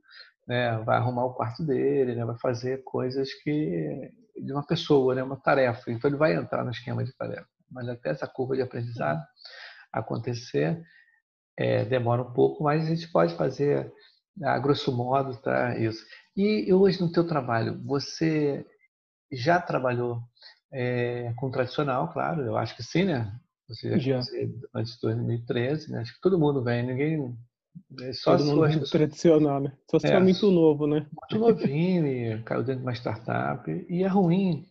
né, 0.48 0.78
vai 0.80 0.98
arrumar 0.98 1.26
o 1.26 1.34
quarto 1.34 1.64
dele, 1.64 2.16
né, 2.16 2.24
vai 2.24 2.38
fazer 2.40 2.84
coisas 2.84 3.34
que 3.44 4.12
de 4.36 4.54
uma 4.54 4.66
pessoa, 4.66 5.16
né, 5.16 5.24
uma 5.24 5.36
tarefa. 5.36 5.92
Então 5.92 6.10
ele 6.10 6.18
vai 6.18 6.34
entrar 6.34 6.64
no 6.64 6.72
esquema 6.72 7.04
de 7.04 7.12
tarefa. 7.14 7.48
Mas 7.70 7.90
até 7.90 8.10
essa 8.10 8.28
curva 8.28 8.56
de 8.56 8.62
aprendizado 8.62 9.22
acontecer, 9.92 10.82
é, 11.58 11.84
demora 11.86 12.22
um 12.22 12.32
pouco, 12.32 12.64
mas 12.64 12.86
a 12.86 12.96
gente 12.96 13.12
pode 13.12 13.36
fazer 13.36 13.92
a 14.44 14.60
grosso 14.60 14.96
modo, 14.96 15.36
tá? 15.38 15.78
Isso. 15.78 16.06
E 16.36 16.72
hoje 16.72 17.02
no 17.02 17.12
teu 17.12 17.28
trabalho, 17.28 17.82
você 17.84 18.66
já 19.32 19.60
trabalhou 19.60 20.22
é, 20.72 21.34
com 21.38 21.50
tradicional, 21.50 22.14
claro, 22.14 22.44
eu 22.44 22.56
acho 22.56 22.76
que 22.76 22.84
sim, 22.84 23.06
né? 23.06 23.34
Você 23.68 24.00
já, 24.00 24.22
já. 24.22 24.32
antes 24.74 24.94
de 24.94 25.02
2013, 25.02 25.92
né? 25.92 26.00
Acho 26.00 26.14
que 26.14 26.22
todo 26.22 26.40
mundo 26.40 26.64
vem, 26.64 26.86
ninguém 26.86 27.36
é 28.02 28.14
só 28.14 28.38
todo 28.38 28.46
mundo 28.46 28.72
suas... 28.72 28.90
tradicional, 28.92 29.62
né? 29.62 29.74
Só 29.90 30.00
se 30.00 30.08
é, 30.08 30.20
muito 30.20 30.52
novo, 30.52 30.88
né? 30.88 31.08
Muito 31.12 31.40
novinho 31.40 32.44
caiu 32.44 32.64
dentro 32.64 32.82
de 32.82 32.86
uma 32.86 32.96
startup 32.96 33.70
e 33.90 34.04
é 34.04 34.08
ruim. 34.08 34.66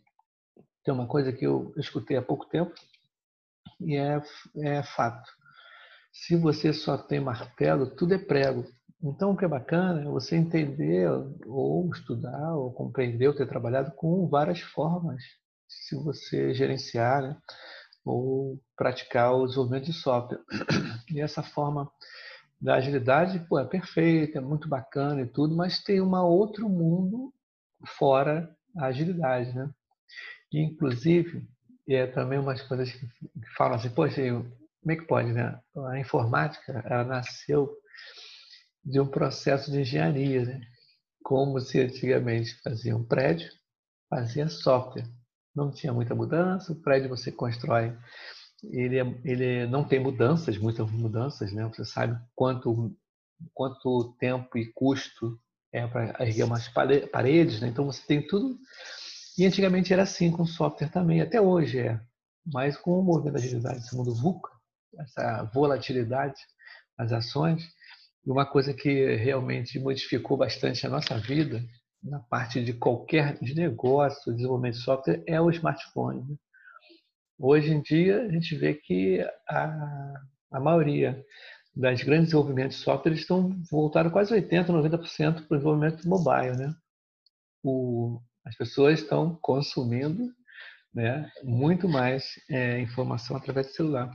Tem 0.84 0.94
uma 0.94 1.06
coisa 1.06 1.32
que 1.32 1.46
eu 1.46 1.72
escutei 1.76 2.16
há 2.16 2.22
pouco 2.22 2.46
tempo 2.46 2.72
e 3.80 3.96
é, 3.96 4.22
é 4.58 4.82
fato. 4.82 5.28
Se 6.12 6.36
você 6.36 6.72
só 6.72 6.96
tem 6.96 7.20
martelo, 7.20 7.94
tudo 7.94 8.14
é 8.14 8.18
prego. 8.18 8.64
Então, 9.02 9.32
o 9.32 9.36
que 9.36 9.44
é 9.44 9.48
bacana 9.48 10.02
é 10.02 10.04
você 10.06 10.36
entender, 10.36 11.08
ou 11.46 11.90
estudar, 11.92 12.54
ou 12.54 12.72
compreender, 12.72 13.28
ou 13.28 13.34
ter 13.34 13.46
trabalhado 13.46 13.92
com 13.92 14.26
várias 14.26 14.60
formas, 14.60 15.22
se 15.68 15.94
você 15.96 16.54
gerenciar, 16.54 17.22
né? 17.22 17.36
ou 18.06 18.58
praticar 18.76 19.34
o 19.34 19.46
desenvolvimento 19.46 19.86
de 19.86 19.92
software. 19.92 20.40
E 21.10 21.20
essa 21.20 21.42
forma 21.42 21.90
da 22.60 22.76
agilidade, 22.76 23.44
pô, 23.48 23.58
é 23.58 23.64
perfeita, 23.64 24.38
é 24.38 24.40
muito 24.40 24.68
bacana 24.68 25.22
e 25.22 25.26
tudo, 25.26 25.54
mas 25.54 25.82
tem 25.82 26.00
um 26.00 26.14
outro 26.16 26.68
mundo 26.68 27.32
fora 27.98 28.54
a 28.76 28.86
agilidade, 28.86 29.54
né? 29.54 29.70
E, 30.52 30.60
inclusive, 30.60 31.46
é 31.88 32.06
também 32.06 32.38
umas 32.38 32.62
coisas 32.62 32.90
que 32.90 33.06
falam 33.56 33.76
assim, 33.76 33.90
poxa, 33.90 34.22
como 34.22 34.92
é 34.92 34.96
que 34.96 35.06
pode, 35.06 35.32
né? 35.32 35.58
A 35.90 35.98
informática, 35.98 36.82
ela 36.86 37.04
nasceu 37.04 37.70
de 38.84 39.00
um 39.00 39.06
processo 39.06 39.70
de 39.70 39.80
engenharia, 39.80 40.44
né? 40.44 40.60
como 41.22 41.60
se 41.60 41.80
antigamente 41.80 42.54
fazia 42.62 42.96
um 42.96 43.04
prédio, 43.04 43.50
fazia 44.08 44.48
software. 44.48 45.08
Não 45.52 45.72
tinha 45.72 45.92
muita 45.92 46.14
mudança, 46.14 46.72
o 46.72 46.80
prédio 46.80 47.08
você 47.08 47.32
constrói, 47.32 47.96
ele, 48.70 48.98
é, 48.98 49.20
ele 49.24 49.66
não 49.66 49.84
tem 49.84 49.98
mudanças, 49.98 50.58
muitas 50.58 50.90
mudanças, 50.90 51.52
né? 51.52 51.64
Você 51.66 51.84
sabe 51.84 52.18
quanto, 52.34 52.94
quanto 53.54 54.14
tempo 54.18 54.56
e 54.58 54.72
custo 54.72 55.38
é 55.72 55.86
para 55.86 56.24
erguer 56.24 56.44
umas 56.44 56.68
paredes, 56.68 57.60
né? 57.60 57.68
Então 57.68 57.84
você 57.84 58.02
tem 58.06 58.26
tudo. 58.26 58.58
E 59.38 59.44
antigamente 59.44 59.92
era 59.92 60.02
assim 60.02 60.30
com 60.30 60.46
software 60.46 60.88
também, 60.88 61.20
até 61.20 61.40
hoje 61.40 61.80
é. 61.80 62.00
Mas 62.52 62.76
com 62.76 62.98
o 62.98 63.02
movimento 63.02 63.34
da 63.34 63.40
agilidade, 63.40 63.78
esse 63.78 63.94
mundo 63.94 64.14
VUCA, 64.14 64.50
essa 64.98 65.42
volatilidade, 65.52 66.40
as 66.96 67.12
ações, 67.12 67.62
e 68.24 68.30
uma 68.30 68.46
coisa 68.46 68.72
que 68.72 69.14
realmente 69.16 69.78
modificou 69.78 70.36
bastante 70.36 70.86
a 70.86 70.90
nossa 70.90 71.18
vida, 71.18 71.62
na 72.02 72.20
parte 72.20 72.62
de 72.64 72.72
qualquer 72.72 73.38
de 73.40 73.54
negócio, 73.54 74.32
desenvolvimento 74.32 74.74
de 74.74 74.82
software, 74.82 75.22
é 75.26 75.40
o 75.40 75.50
smartphone. 75.50 76.24
Né? 76.28 76.36
Hoje 77.38 77.72
em 77.72 77.82
dia, 77.82 78.22
a 78.22 78.30
gente 78.30 78.56
vê 78.56 78.74
que 78.74 79.20
a, 79.48 80.14
a 80.52 80.60
maioria 80.60 81.22
das 81.74 82.02
grandes 82.02 82.26
desenvolvimentos 82.26 82.78
de 82.78 82.82
software 82.82 83.12
estão 83.12 83.54
voltados 83.70 84.10
quase 84.10 84.34
80%, 84.34 84.66
90% 84.66 85.46
para 85.46 85.54
o 85.54 85.58
desenvolvimento 85.58 86.08
mobile. 86.08 86.56
Né? 86.56 86.74
O, 87.62 88.20
as 88.44 88.56
pessoas 88.56 89.00
estão 89.00 89.38
consumindo 89.42 90.32
né, 90.94 91.30
muito 91.44 91.86
mais 91.86 92.40
é, 92.50 92.80
informação 92.80 93.36
através 93.36 93.66
do 93.66 93.72
celular. 93.74 94.10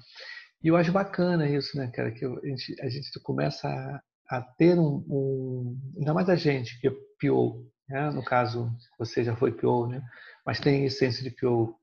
E 0.63 0.67
eu 0.67 0.75
acho 0.75 0.91
bacana 0.91 1.47
isso, 1.47 1.77
né, 1.77 1.87
cara? 1.87 2.11
Que 2.11 2.25
a 2.25 2.47
gente, 2.47 2.81
a 2.81 2.89
gente 2.89 3.19
começa 3.21 3.67
a, 3.67 4.37
a 4.37 4.41
ter 4.41 4.79
um, 4.79 5.03
um, 5.07 5.79
Ainda 5.97 6.13
mais 6.13 6.29
a 6.29 6.35
gente, 6.35 6.79
que 6.79 6.87
é 6.87 6.91
PO, 7.19 7.67
né? 7.87 8.09
no 8.09 8.23
caso, 8.23 8.71
você 8.97 9.23
já 9.23 9.35
foi 9.35 9.51
PO, 9.51 9.87
né? 9.87 10.01
Mas 10.45 10.59
tem 10.59 10.85
essência 10.85 11.23
de 11.23 11.29
PO. 11.31 11.75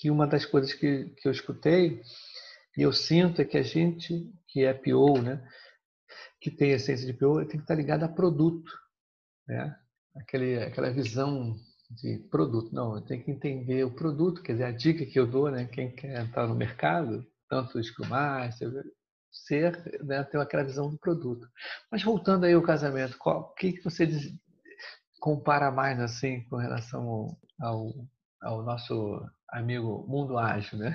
Que 0.00 0.10
uma 0.10 0.26
das 0.26 0.44
coisas 0.44 0.72
que, 0.72 1.06
que 1.16 1.26
eu 1.26 1.32
escutei 1.32 2.00
e 2.76 2.82
eu 2.82 2.92
sinto 2.92 3.42
é 3.42 3.44
que 3.44 3.58
a 3.58 3.62
gente, 3.62 4.32
que 4.46 4.64
é 4.64 4.72
PO, 4.72 5.20
né? 5.20 5.42
que 6.40 6.50
tem 6.50 6.70
essência 6.70 7.06
de 7.06 7.12
PO 7.12 7.38
tem 7.40 7.58
que 7.58 7.64
estar 7.64 7.74
ligado 7.74 8.04
a 8.04 8.08
produto, 8.08 8.70
né? 9.46 9.76
Aquele, 10.16 10.62
aquela 10.62 10.90
visão 10.90 11.56
de 11.90 12.18
produto. 12.30 12.72
Não, 12.72 12.96
eu 12.96 13.02
tenho 13.02 13.24
que 13.24 13.30
entender 13.30 13.84
o 13.84 13.94
produto, 13.94 14.42
quer 14.42 14.52
dizer, 14.52 14.64
a 14.64 14.72
dica 14.72 15.06
que 15.06 15.18
eu 15.18 15.26
dou, 15.26 15.50
né? 15.50 15.66
Quem 15.66 15.94
quer 15.94 16.20
entrar 16.20 16.46
no 16.46 16.54
mercado, 16.54 17.26
tanto 17.48 17.78
o 17.78 17.82
Scrum 17.82 18.08
Master, 18.08 18.70
ser, 19.30 20.04
né, 20.04 20.22
ter 20.24 20.38
aquela 20.38 20.64
visão 20.64 20.90
do 20.90 20.98
produto. 20.98 21.46
Mas 21.90 22.02
voltando 22.02 22.44
aí 22.44 22.54
ao 22.54 22.62
casamento, 22.62 23.16
o 23.24 23.54
que, 23.54 23.72
que 23.72 23.84
você 23.84 24.06
diz, 24.06 24.32
compara 25.20 25.70
mais 25.70 25.98
assim 26.00 26.42
com 26.48 26.56
relação 26.56 27.36
ao, 27.60 27.92
ao 28.42 28.62
nosso 28.62 29.20
amigo 29.48 30.04
mundo 30.06 30.38
ágil, 30.38 30.78
né? 30.78 30.94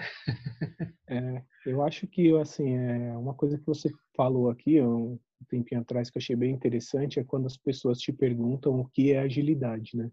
É, 1.08 1.44
eu 1.66 1.84
acho 1.84 2.08
que 2.08 2.36
assim 2.38 2.76
é 2.76 3.16
uma 3.18 3.34
coisa 3.34 3.58
que 3.58 3.66
você 3.66 3.92
falou 4.16 4.50
aqui 4.50 4.82
um 4.82 5.20
tempinho 5.50 5.82
atrás 5.82 6.10
que 6.10 6.18
eu 6.18 6.22
achei 6.22 6.36
bem 6.36 6.54
interessante 6.54 7.20
é 7.20 7.24
quando 7.24 7.46
as 7.46 7.58
pessoas 7.58 8.00
te 8.00 8.12
perguntam 8.12 8.80
o 8.80 8.88
que 8.90 9.12
é 9.12 9.20
agilidade, 9.20 9.96
né? 9.96 10.10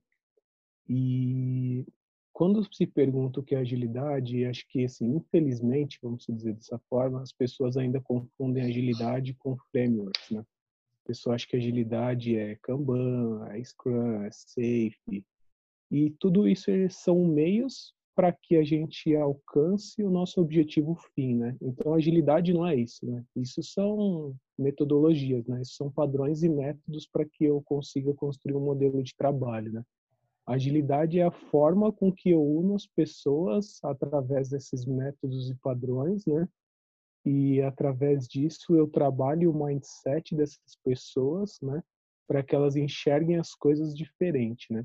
E 0.89 1.87
quando 2.33 2.67
se 2.75 2.87
pergunta 2.87 3.39
o 3.41 3.43
que 3.43 3.55
é 3.55 3.59
agilidade, 3.59 4.45
acho 4.45 4.67
que, 4.69 4.85
assim, 4.85 5.17
infelizmente, 5.17 5.99
vamos 6.03 6.25
dizer 6.27 6.55
dessa 6.55 6.79
forma, 6.89 7.23
as 7.23 7.33
pessoas 7.33 7.77
ainda 7.77 8.01
confundem 8.01 8.65
agilidade 8.65 9.35
com 9.35 9.57
frameworks, 9.71 10.31
né? 10.31 10.41
A 10.41 11.07
pessoa 11.07 11.35
acha 11.35 11.47
que 11.47 11.57
agilidade 11.57 12.37
é 12.37 12.57
Kanban, 12.57 13.47
é 13.51 13.63
Scrum, 13.63 14.23
é 14.23 14.31
Safe, 14.33 15.25
e 15.91 16.11
tudo 16.19 16.49
isso 16.49 16.71
são 16.89 17.25
meios 17.25 17.95
para 18.15 18.33
que 18.33 18.57
a 18.57 18.65
gente 18.65 19.15
alcance 19.17 20.03
o 20.03 20.11
nosso 20.11 20.41
objetivo 20.41 20.95
fim, 21.15 21.37
né? 21.37 21.57
Então, 21.61 21.95
agilidade 21.95 22.53
não 22.53 22.67
é 22.67 22.77
isso, 22.77 23.07
né? 23.07 23.25
Isso 23.37 23.63
são 23.63 24.35
metodologias, 24.59 25.47
né? 25.47 25.63
Isso 25.63 25.75
são 25.75 25.91
padrões 25.91 26.43
e 26.43 26.49
métodos 26.49 27.07
para 27.07 27.25
que 27.25 27.45
eu 27.45 27.63
consiga 27.63 28.13
construir 28.15 28.57
um 28.57 28.65
modelo 28.65 29.03
de 29.03 29.15
trabalho, 29.17 29.73
né? 29.73 29.83
Agilidade 30.47 31.21
é 31.21 31.25
a 31.25 31.31
forma 31.31 31.93
com 31.93 32.13
que 32.13 32.31
eu 32.31 32.43
uno 32.43 32.75
as 32.75 32.87
pessoas 32.87 33.79
através 33.85 34.49
desses 34.49 34.85
métodos 34.85 35.49
e 35.49 35.55
padrões, 35.55 36.27
né? 36.27 36.49
E 37.25 37.61
através 37.63 38.27
disso 38.27 38.75
eu 38.75 38.89
trabalho 38.89 39.51
o 39.51 39.65
mindset 39.67 40.35
dessas 40.35 40.77
pessoas, 40.83 41.59
né? 41.63 41.83
Para 42.27 42.43
que 42.43 42.55
elas 42.55 42.75
enxerguem 42.75 43.37
as 43.37 43.55
coisas 43.55 43.95
diferente, 43.95 44.73
né? 44.73 44.85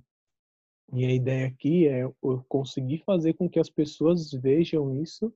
E 0.94 1.06
a 1.06 1.14
ideia 1.14 1.48
aqui 1.48 1.88
é 1.88 2.04
eu 2.04 2.16
conseguir 2.48 3.00
fazer 3.06 3.34
com 3.34 3.50
que 3.50 3.60
as 3.60 3.70
pessoas 3.70 4.32
vejam 4.32 5.02
isso 5.02 5.34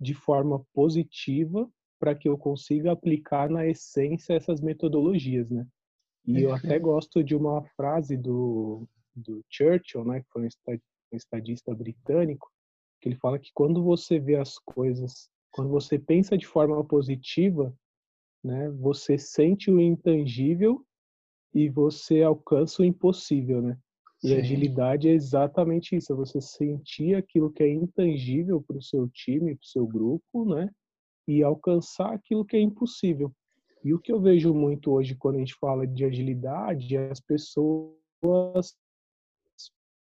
de 0.00 0.14
forma 0.14 0.64
positiva 0.72 1.70
para 1.98 2.14
que 2.14 2.28
eu 2.28 2.36
consiga 2.36 2.92
aplicar 2.92 3.48
na 3.48 3.66
essência 3.66 4.34
essas 4.34 4.60
metodologias, 4.60 5.50
né? 5.50 5.66
E 6.26 6.42
eu 6.42 6.52
até 6.52 6.78
gosto 6.78 7.22
de 7.22 7.34
uma 7.34 7.62
frase 7.76 8.16
do 8.16 8.88
do 9.16 9.42
Churchill, 9.48 10.04
né, 10.04 10.20
que 10.20 10.28
foi 10.30 10.42
um 10.42 11.16
estadista 11.16 11.74
britânico, 11.74 12.52
que 13.00 13.08
ele 13.08 13.16
fala 13.16 13.38
que 13.38 13.50
quando 13.54 13.82
você 13.82 14.18
vê 14.18 14.36
as 14.36 14.58
coisas, 14.58 15.30
quando 15.50 15.70
você 15.70 15.98
pensa 15.98 16.36
de 16.36 16.46
forma 16.46 16.84
positiva, 16.84 17.74
né, 18.44 18.70
você 18.72 19.16
sente 19.16 19.70
o 19.70 19.80
intangível 19.80 20.84
e 21.54 21.70
você 21.70 22.22
alcança 22.22 22.82
o 22.82 22.84
impossível, 22.84 23.62
né? 23.62 23.78
E 24.24 24.28
Sim. 24.28 24.38
agilidade 24.38 25.08
é 25.08 25.12
exatamente 25.12 25.94
isso, 25.94 26.12
é 26.12 26.16
você 26.16 26.40
sentir 26.40 27.14
aquilo 27.14 27.52
que 27.52 27.62
é 27.62 27.72
intangível 27.72 28.62
para 28.62 28.78
o 28.78 28.82
seu 28.82 29.08
time, 29.08 29.54
para 29.54 29.62
o 29.62 29.66
seu 29.66 29.86
grupo, 29.86 30.44
né? 30.54 30.70
E 31.28 31.42
alcançar 31.42 32.12
aquilo 32.12 32.44
que 32.44 32.56
é 32.56 32.60
impossível. 32.60 33.32
E 33.84 33.92
o 33.92 33.98
que 33.98 34.10
eu 34.10 34.20
vejo 34.20 34.54
muito 34.54 34.90
hoje 34.90 35.14
quando 35.14 35.36
a 35.36 35.38
gente 35.38 35.54
fala 35.60 35.86
de 35.86 36.04
agilidade 36.04 36.96
é 36.96 37.10
as 37.10 37.20
pessoas 37.20 37.94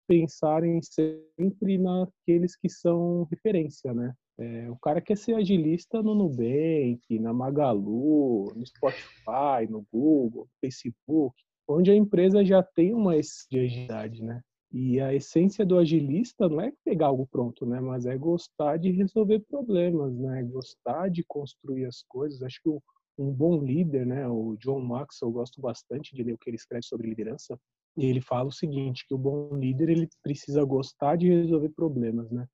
pensarem 0.08 0.80
sempre 0.82 1.78
naqueles 1.78 2.56
que 2.56 2.70
são 2.70 3.28
referência, 3.30 3.94
né? 3.94 4.14
É, 4.40 4.70
o 4.70 4.78
cara 4.78 5.02
quer 5.02 5.18
ser 5.18 5.34
agilista 5.34 6.02
no 6.02 6.14
Nubank, 6.14 7.20
na 7.20 7.34
Magalu, 7.34 8.54
no 8.56 8.66
Spotify, 8.66 9.68
no 9.68 9.86
Google, 9.92 10.46
no 10.46 10.52
Facebook, 10.62 11.36
onde 11.67 11.91
a 11.91 11.95
empresa 11.95 12.43
já 12.45 12.63
tem 12.63 12.93
uma 12.93 13.13
de 13.50 13.59
agilidade, 13.59 14.24
né? 14.24 14.41
E 14.71 15.00
a 15.00 15.13
essência 15.13 15.65
do 15.65 15.77
agilista 15.77 16.50
não 16.50 16.62
é 16.62 16.74
pegar 16.83 17.07
algo 17.07 17.27
pronto, 17.27 17.65
né? 17.65 17.79
Mas 17.79 18.05
é 18.05 18.17
gostar 18.17 18.77
de 18.77 18.91
resolver 18.91 19.39
problemas, 19.50 20.17
né? 20.17 20.43
Gostar 20.43 21.09
de 21.09 21.24
construir 21.25 21.86
as 21.86 22.03
coisas. 22.03 22.41
Acho 22.41 22.62
que 22.62 22.69
um 23.17 23.31
bom 23.31 23.63
líder, 23.63 24.05
né? 24.05 24.27
O 24.27 24.55
John 24.57 24.81
Maxwell, 24.81 25.29
eu 25.29 25.33
gosto 25.33 25.62
bastante 25.62 26.15
de 26.15 26.24
ler 26.24 26.33
o 26.33 26.38
que 26.38 26.50
ele 26.50 26.57
escreve 26.57 26.86
sobre 26.86 27.07
liderança. 27.07 27.59
E 27.95 28.05
ele 28.05 28.21
fala 28.21 28.50
o 28.50 28.53
seguinte, 28.53 29.05
que 29.07 29.13
o 29.13 29.17
bom 29.17 29.55
líder 29.55 29.89
ele 29.89 30.07
precisa 30.21 30.63
gostar 30.63 31.15
de 31.15 31.29
resolver 31.29 31.69
problemas, 31.69 32.29
né? 32.29 32.45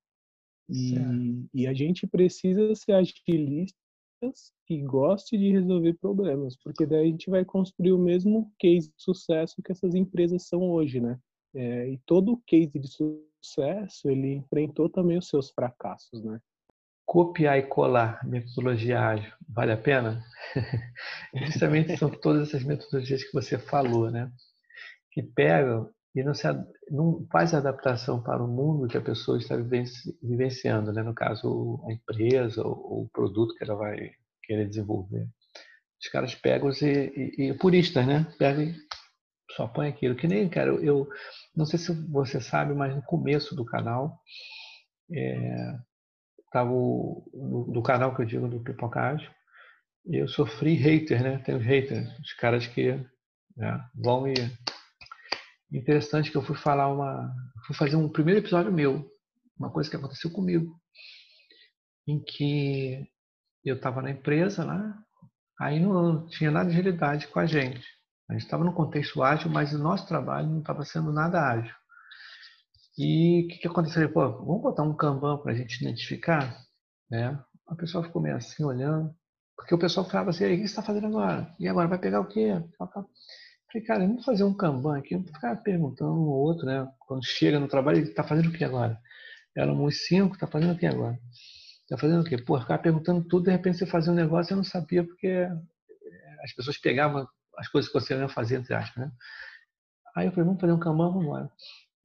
E, 0.68 0.94
e 1.52 1.66
a 1.66 1.74
gente 1.74 2.06
precisa 2.06 2.74
ser 2.74 2.92
agilistas 2.92 3.83
que 4.66 4.80
goste 4.82 5.36
de 5.36 5.50
resolver 5.50 5.94
problemas, 5.94 6.56
porque 6.56 6.86
daí 6.86 7.02
a 7.02 7.10
gente 7.10 7.30
vai 7.30 7.44
construir 7.44 7.92
o 7.92 7.98
mesmo 7.98 8.52
case 8.58 8.88
de 8.88 9.02
sucesso 9.02 9.62
que 9.62 9.72
essas 9.72 9.94
empresas 9.94 10.46
são 10.46 10.62
hoje, 10.70 11.00
né? 11.00 11.18
É, 11.54 11.88
e 11.88 11.98
todo 12.06 12.42
case 12.46 12.78
de 12.78 12.88
sucesso 12.88 14.10
ele 14.10 14.34
enfrentou 14.34 14.88
também 14.88 15.18
os 15.18 15.28
seus 15.28 15.50
fracassos, 15.50 16.22
né? 16.22 16.40
Copiar 17.06 17.58
e 17.58 17.62
colar 17.62 18.26
metodologia 18.26 19.00
ágil 19.00 19.32
vale 19.48 19.72
a 19.72 19.76
pena? 19.76 20.24
Justamente 21.34 21.96
são 21.96 22.10
todas 22.10 22.48
essas 22.48 22.64
metodologias 22.64 23.22
que 23.22 23.32
você 23.32 23.58
falou, 23.58 24.10
né? 24.10 24.32
que 25.14 25.22
pegam 25.22 25.88
e 26.14 26.22
não, 26.22 26.32
se, 26.32 26.46
não 26.90 27.26
faz 27.30 27.52
adaptação 27.54 28.22
para 28.22 28.42
o 28.42 28.46
mundo 28.46 28.86
que 28.86 28.96
a 28.96 29.02
pessoa 29.02 29.36
está 29.36 29.56
vivenciando, 30.22 30.92
né? 30.92 31.02
no 31.02 31.14
caso, 31.14 31.82
a 31.88 31.92
empresa 31.92 32.62
ou 32.62 33.02
o 33.02 33.08
produto 33.12 33.54
que 33.56 33.64
ela 33.64 33.74
vai 33.74 34.12
querer 34.44 34.68
desenvolver. 34.68 35.26
Os 36.00 36.08
caras 36.08 36.34
pegam 36.34 36.70
e, 36.70 37.32
e, 37.38 37.50
e 37.50 37.54
puristas, 37.54 38.06
né? 38.06 38.26
Pegam 38.38 38.64
e 38.64 38.74
só 39.56 39.66
põe 39.66 39.88
aquilo. 39.88 40.14
Que 40.14 40.28
nem, 40.28 40.48
cara, 40.48 40.70
eu 40.70 41.08
não 41.56 41.64
sei 41.64 41.78
se 41.78 41.92
você 42.08 42.40
sabe, 42.40 42.74
mas 42.74 42.94
no 42.94 43.02
começo 43.02 43.56
do 43.56 43.64
canal, 43.64 44.20
é, 45.10 45.78
tava 46.52 46.70
o, 46.70 47.24
no, 47.32 47.72
do 47.72 47.82
canal 47.82 48.14
que 48.14 48.22
eu 48.22 48.26
digo 48.26 48.48
do 48.48 48.62
Pipocagem, 48.62 49.28
eu 50.06 50.28
sofri 50.28 50.74
hater, 50.74 51.22
né? 51.22 51.38
Tem 51.38 51.56
os 51.56 51.64
haters, 51.64 52.06
os 52.18 52.32
caras 52.34 52.66
que 52.66 52.92
né, 53.56 53.80
vão 53.94 54.28
e 54.28 54.34
interessante 55.78 56.30
que 56.30 56.36
eu 56.36 56.42
fui 56.42 56.56
falar 56.56 56.88
uma. 56.88 57.34
Fui 57.66 57.74
fazer 57.76 57.96
um 57.96 58.08
primeiro 58.08 58.40
episódio 58.40 58.72
meu, 58.72 59.10
uma 59.58 59.70
coisa 59.70 59.88
que 59.88 59.96
aconteceu 59.96 60.30
comigo, 60.30 60.78
em 62.06 62.22
que 62.22 63.06
eu 63.64 63.76
estava 63.76 64.02
na 64.02 64.10
empresa 64.10 64.64
lá, 64.64 64.94
aí 65.58 65.80
não 65.80 66.26
tinha 66.26 66.50
nada 66.50 66.68
de 66.68 66.76
agilidade 66.76 67.28
com 67.28 67.40
a 67.40 67.46
gente. 67.46 67.86
A 68.28 68.34
gente 68.34 68.44
estava 68.44 68.64
no 68.64 68.74
contexto 68.74 69.22
ágil, 69.22 69.50
mas 69.50 69.72
o 69.72 69.78
nosso 69.78 70.06
trabalho 70.06 70.48
não 70.48 70.60
estava 70.60 70.84
sendo 70.84 71.12
nada 71.12 71.40
ágil. 71.40 71.74
E 72.96 73.44
o 73.44 73.48
que, 73.48 73.58
que 73.58 73.68
aconteceu? 73.68 74.10
Pô, 74.12 74.30
vamos 74.44 74.62
botar 74.62 74.82
um 74.82 74.94
Kanban 74.94 75.38
para 75.38 75.52
a 75.52 75.54
gente 75.54 75.80
identificar? 75.82 76.56
Né? 77.10 77.38
A 77.66 77.74
pessoa 77.74 78.04
ficou 78.04 78.22
meio 78.22 78.36
assim 78.36 78.64
olhando, 78.64 79.14
porque 79.56 79.74
o 79.74 79.78
pessoal 79.78 80.08
falava 80.08 80.30
assim: 80.30 80.44
o 80.44 80.48
que 80.48 80.58
você 80.58 80.64
está 80.64 80.82
fazendo 80.82 81.08
agora? 81.08 81.54
E 81.58 81.68
agora 81.68 81.88
vai 81.88 81.98
pegar 81.98 82.20
o 82.20 82.28
quê? 82.28 82.52
Falei, 83.74 83.86
cara, 83.88 84.06
vamos 84.06 84.24
fazer 84.24 84.44
um 84.44 84.54
Kanban 84.54 84.98
aqui, 84.98 85.16
vamos 85.16 85.32
ficar 85.32 85.56
perguntando 85.56 86.12
um 86.12 86.30
ao 86.30 86.38
outro, 86.38 86.64
né? 86.64 86.88
Quando 87.00 87.24
chega 87.24 87.58
no 87.58 87.66
trabalho, 87.66 87.98
ele 87.98 88.08
está 88.08 88.22
fazendo 88.22 88.48
o 88.48 88.52
que 88.52 88.62
agora? 88.62 88.96
Era 89.56 89.72
uns 89.72 90.06
cinco, 90.06 90.34
está 90.34 90.46
fazendo 90.46 90.74
o 90.74 90.78
que 90.78 90.86
agora? 90.86 91.18
Está 91.82 91.98
fazendo 91.98 92.20
o 92.22 92.24
quê? 92.24 92.38
Pô, 92.38 92.60
ficar 92.60 92.78
perguntando 92.78 93.26
tudo, 93.26 93.46
de 93.46 93.50
repente 93.50 93.78
você 93.78 93.86
fazia 93.86 94.12
um 94.12 94.14
negócio 94.14 94.52
e 94.52 94.54
eu 94.54 94.58
não 94.58 94.64
sabia, 94.64 95.04
porque 95.04 95.26
eh, 95.26 95.50
as 96.44 96.52
pessoas 96.54 96.78
pegavam 96.78 97.26
as 97.58 97.66
coisas 97.66 97.90
que 97.90 97.98
você 97.98 98.14
ia 98.14 98.28
fazer, 98.28 98.60
entre 98.60 98.74
aspas, 98.74 99.06
né? 99.06 99.12
Aí 100.16 100.26
eu 100.26 100.30
falei, 100.30 100.44
vamos 100.44 100.60
fazer 100.60 100.72
um 100.72 100.78
Kanban, 100.78 101.08
vamos 101.08 101.24
embora. 101.24 101.50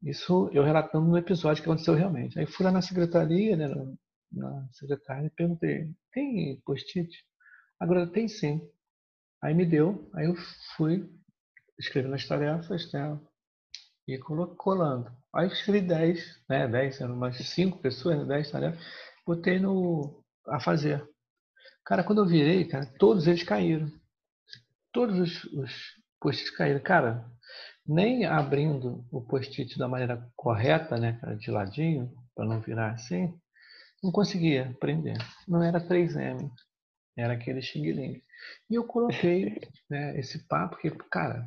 Isso 0.01 0.49
eu 0.51 0.63
relatando 0.63 1.07
no 1.07 1.17
episódio 1.19 1.61
que 1.61 1.69
aconteceu 1.69 1.93
realmente. 1.93 2.39
Aí 2.39 2.47
fui 2.47 2.65
lá 2.65 2.71
na 2.71 2.81
secretaria, 2.81 3.55
né, 3.55 3.67
na 4.31 4.67
secretária, 4.71 5.27
e 5.27 5.29
perguntei, 5.29 5.87
tem 6.11 6.59
post-it? 6.65 7.11
Agora 7.79 8.07
tem 8.07 8.27
sim. 8.27 8.59
Aí 9.43 9.53
me 9.53 9.67
deu, 9.67 10.09
aí 10.15 10.25
eu 10.25 10.35
fui, 10.75 11.07
escrevendo 11.79 12.15
as 12.15 12.27
tarefas, 12.27 12.91
né? 12.91 13.19
E 14.07 14.17
colando. 14.17 15.11
Aí 15.33 15.47
escrevi 15.47 15.81
10, 15.81 16.43
né? 16.49 16.67
10, 16.67 17.01
eram 17.01 17.15
umas 17.15 17.37
5 17.37 17.79
pessoas, 17.79 18.27
10 18.27 18.47
né? 18.47 18.51
tarefas. 18.51 18.85
Botei 19.25 19.59
no, 19.59 20.23
a 20.47 20.59
fazer. 20.59 21.07
Cara, 21.85 22.03
quando 22.03 22.21
eu 22.21 22.27
virei, 22.27 22.65
cara, 22.65 22.85
todos 22.97 23.27
eles 23.27 23.43
caíram. 23.43 23.91
Todos 24.91 25.19
os, 25.19 25.43
os 25.53 25.71
post-its 26.19 26.49
caíram. 26.55 26.79
Cara, 26.81 27.25
nem 27.85 28.25
abrindo 28.25 29.05
o 29.11 29.21
post-it 29.21 29.77
da 29.77 29.87
maneira 29.87 30.27
correta, 30.35 30.97
né? 30.97 31.19
De 31.39 31.51
ladinho, 31.51 32.11
para 32.35 32.45
não 32.45 32.59
virar 32.61 32.91
assim, 32.91 33.33
não 34.01 34.11
conseguia 34.11 34.75
prender. 34.79 35.17
Não 35.47 35.61
era 35.61 35.79
3M, 35.79 36.49
era 37.17 37.33
aquele 37.33 37.61
xing 37.61 38.23
E 38.69 38.75
eu 38.75 38.85
coloquei 38.85 39.59
né, 39.89 40.17
esse 40.17 40.47
papo, 40.47 40.77
que, 40.77 40.89
cara, 41.11 41.45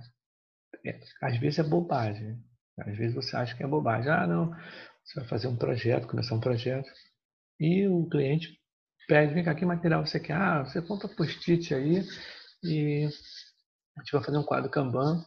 é, 0.85 1.01
às 1.23 1.37
vezes 1.39 1.59
é 1.59 1.63
bobagem. 1.63 2.39
Às 2.79 2.97
vezes 2.97 3.15
você 3.15 3.37
acha 3.37 3.57
que 3.57 3.63
é 3.63 3.67
bobagem. 3.67 4.11
Ah, 4.11 4.27
não, 4.27 4.51
você 5.05 5.21
vai 5.21 5.29
fazer 5.29 5.49
um 5.49 5.57
projeto, 5.57 6.09
começar 6.09 6.35
um 6.35 6.41
projeto, 6.41 6.89
e 7.61 7.87
o 7.87 8.09
cliente 8.09 8.59
pede, 9.07 9.35
vem 9.35 9.45
cá, 9.45 9.55
que 9.55 9.65
material 9.65 10.05
você 10.05 10.19
quer? 10.19 10.35
Ah, 10.35 10.65
você 10.65 10.81
compra 10.83 11.09
post-it 11.09 11.75
aí 11.75 12.05
e 12.65 13.09
a 13.97 14.01
gente 14.01 14.13
vai 14.13 14.23
fazer 14.23 14.39
um 14.39 14.43
quadro 14.43 14.71
Kanban. 14.71 15.25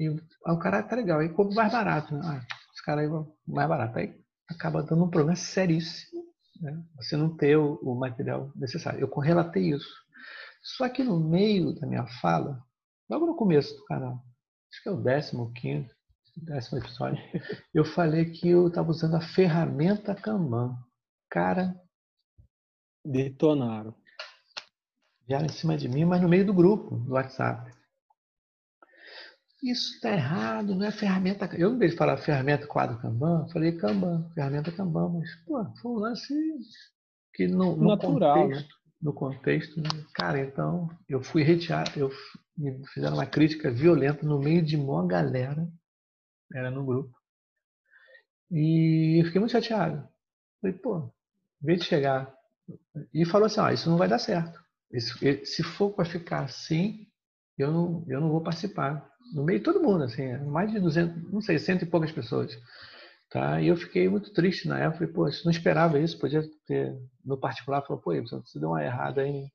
E 0.00 0.08
o 0.08 0.58
cara 0.58 0.82
tá 0.82 0.96
legal, 0.96 1.20
aí 1.20 1.28
compra 1.28 1.54
mais 1.54 1.72
barato. 1.72 2.14
Né? 2.14 2.20
Ah, 2.24 2.46
os 2.72 2.80
caras 2.80 3.04
aí 3.04 3.10
vão 3.10 3.34
mais 3.46 3.68
barato. 3.68 3.98
Aí 3.98 4.14
acaba 4.48 4.82
dando 4.82 5.04
um 5.04 5.10
problema 5.10 5.36
seríssimo. 5.36 6.24
Né? 6.60 6.82
Você 6.96 7.16
não 7.16 7.36
ter 7.36 7.56
o, 7.56 7.74
o 7.82 7.94
material 7.94 8.52
necessário. 8.56 9.00
Eu 9.00 9.20
relatei 9.20 9.74
isso. 9.74 9.92
Só 10.62 10.88
que 10.88 11.02
no 11.02 11.20
meio 11.20 11.74
da 11.78 11.86
minha 11.86 12.06
fala, 12.20 12.60
logo 13.08 13.26
no 13.26 13.36
começo 13.36 13.76
do 13.76 13.84
canal, 13.84 14.22
acho 14.70 14.82
que 14.82 14.88
é 14.88 14.92
o 14.92 15.02
décimo, 15.02 15.52
quinto, 15.52 15.94
décimo 16.36 16.78
episódio, 16.78 17.22
eu 17.74 17.84
falei 17.84 18.30
que 18.30 18.48
eu 18.48 18.68
estava 18.68 18.90
usando 18.90 19.16
a 19.16 19.20
ferramenta 19.20 20.14
Kanban. 20.14 20.76
Cara. 21.30 21.74
Detonaram. 23.04 23.94
Vieram 25.26 25.46
em 25.46 25.50
cima 25.50 25.76
de 25.76 25.88
mim, 25.88 26.04
mas 26.04 26.20
no 26.22 26.28
meio 26.28 26.46
do 26.46 26.54
grupo, 26.54 26.96
do 26.96 27.12
WhatsApp. 27.12 27.70
Isso 29.62 29.94
está 29.94 30.12
errado, 30.12 30.74
não 30.74 30.86
é 30.86 30.92
ferramenta. 30.92 31.46
Eu, 31.56 31.74
em 31.74 31.78
vez 31.78 31.92
de 31.92 31.98
falar 31.98 32.16
ferramenta 32.18 32.66
quadro 32.66 33.00
Kanban, 33.00 33.48
falei 33.52 33.76
Kanban, 33.76 34.30
ferramenta 34.32 34.72
Kanban, 34.72 35.08
mas, 35.10 35.34
pô, 35.44 35.64
foi 35.82 35.92
um 35.92 35.96
lance 35.96 36.34
que 37.34 37.46
no, 37.48 37.76
no 37.76 37.88
Natural, 37.88 38.42
contexto, 38.42 38.68
né? 38.68 38.77
No 39.00 39.12
contexto, 39.12 39.80
né? 39.80 39.88
cara, 40.14 40.40
então 40.40 40.88
eu 41.08 41.22
fui 41.22 41.42
retirado, 41.42 41.90
eu 41.96 42.10
me 42.56 42.84
fizeram 42.88 43.14
uma 43.14 43.26
crítica 43.26 43.70
violenta 43.70 44.26
no 44.26 44.38
meio 44.38 44.62
de 44.62 44.76
uma 44.76 45.06
galera, 45.06 45.68
era 46.52 46.70
no 46.70 46.84
grupo, 46.84 47.16
e 48.50 49.20
eu 49.20 49.26
fiquei 49.26 49.40
muito 49.40 49.52
chateado. 49.52 50.08
Falei, 50.60 50.76
pô, 50.76 51.12
vez 51.60 51.80
de 51.80 51.86
chegar 51.86 52.34
e 53.12 53.24
falou 53.24 53.46
assim, 53.46 53.60
ah, 53.60 53.72
isso 53.72 53.88
não 53.90 53.96
vai 53.96 54.08
dar 54.08 54.18
certo. 54.18 54.58
se 55.44 55.62
for 55.62 55.92
para 55.92 56.04
ficar 56.04 56.44
assim, 56.44 57.06
eu 57.56 57.70
não, 57.70 58.04
eu 58.08 58.20
não 58.20 58.30
vou 58.30 58.42
participar. 58.42 59.08
No 59.34 59.44
meio 59.44 59.58
de 59.58 59.64
todo 59.64 59.82
mundo, 59.82 60.04
assim, 60.04 60.36
mais 60.46 60.70
de 60.72 60.80
200, 60.80 61.30
não 61.30 61.40
sei, 61.40 61.58
cento 61.58 61.82
e 61.82 61.86
poucas 61.86 62.10
pessoas. 62.10 62.58
Tá? 63.30 63.60
E 63.60 63.68
eu 63.68 63.76
fiquei 63.76 64.08
muito 64.08 64.32
triste 64.32 64.66
na 64.66 64.78
época, 64.78 64.98
falei, 64.98 65.12
pô, 65.12 65.24
não 65.44 65.50
esperava 65.50 65.98
isso, 65.98 66.18
podia 66.18 66.42
ter, 66.66 66.98
no 67.22 67.38
particular, 67.38 67.82
falou, 67.82 68.00
pô, 68.00 68.12
você 68.14 68.58
deu 68.58 68.70
uma 68.70 68.82
errada 68.82 69.20
aí, 69.20 69.50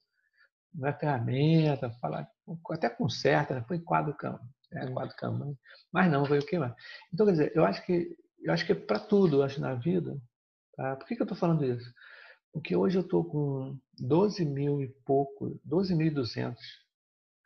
não 0.74 0.88
é 0.88 0.94
ferramenta, 0.94 1.90
falar, 2.00 2.28
até 2.72 2.90
conserta, 2.90 3.56
né? 3.56 3.66
põe 3.68 3.80
quadro 3.80 4.14
cama, 4.16 4.40
é 4.72 4.88
quadro 4.92 5.16
cama, 5.16 5.58
mas 5.92 6.12
não, 6.12 6.26
foi 6.26 6.40
o 6.40 6.46
que 6.46 6.60
mais. 6.60 6.74
Então, 7.12 7.26
quer 7.26 7.32
dizer, 7.32 7.52
eu 7.56 7.66
acho 7.66 7.84
que, 7.86 8.16
eu 8.44 8.54
acho 8.54 8.66
que 8.66 8.74
é 8.74 8.76
para 8.76 9.00
tudo, 9.00 9.38
eu 9.38 9.44
acho, 9.44 9.60
na 9.60 9.74
vida, 9.74 10.16
tá? 10.76 10.96
por 10.96 11.08
que, 11.08 11.16
que 11.16 11.22
eu 11.22 11.26
estou 11.26 11.38
falando 11.38 11.66
isso? 11.66 11.92
Porque 12.52 12.76
hoje 12.76 12.98
eu 13.00 13.02
estou 13.02 13.26
com 13.26 13.76
12 13.98 14.46
mil 14.46 14.82
e 14.84 14.88
pouco, 15.04 15.60
12.200 15.68 16.56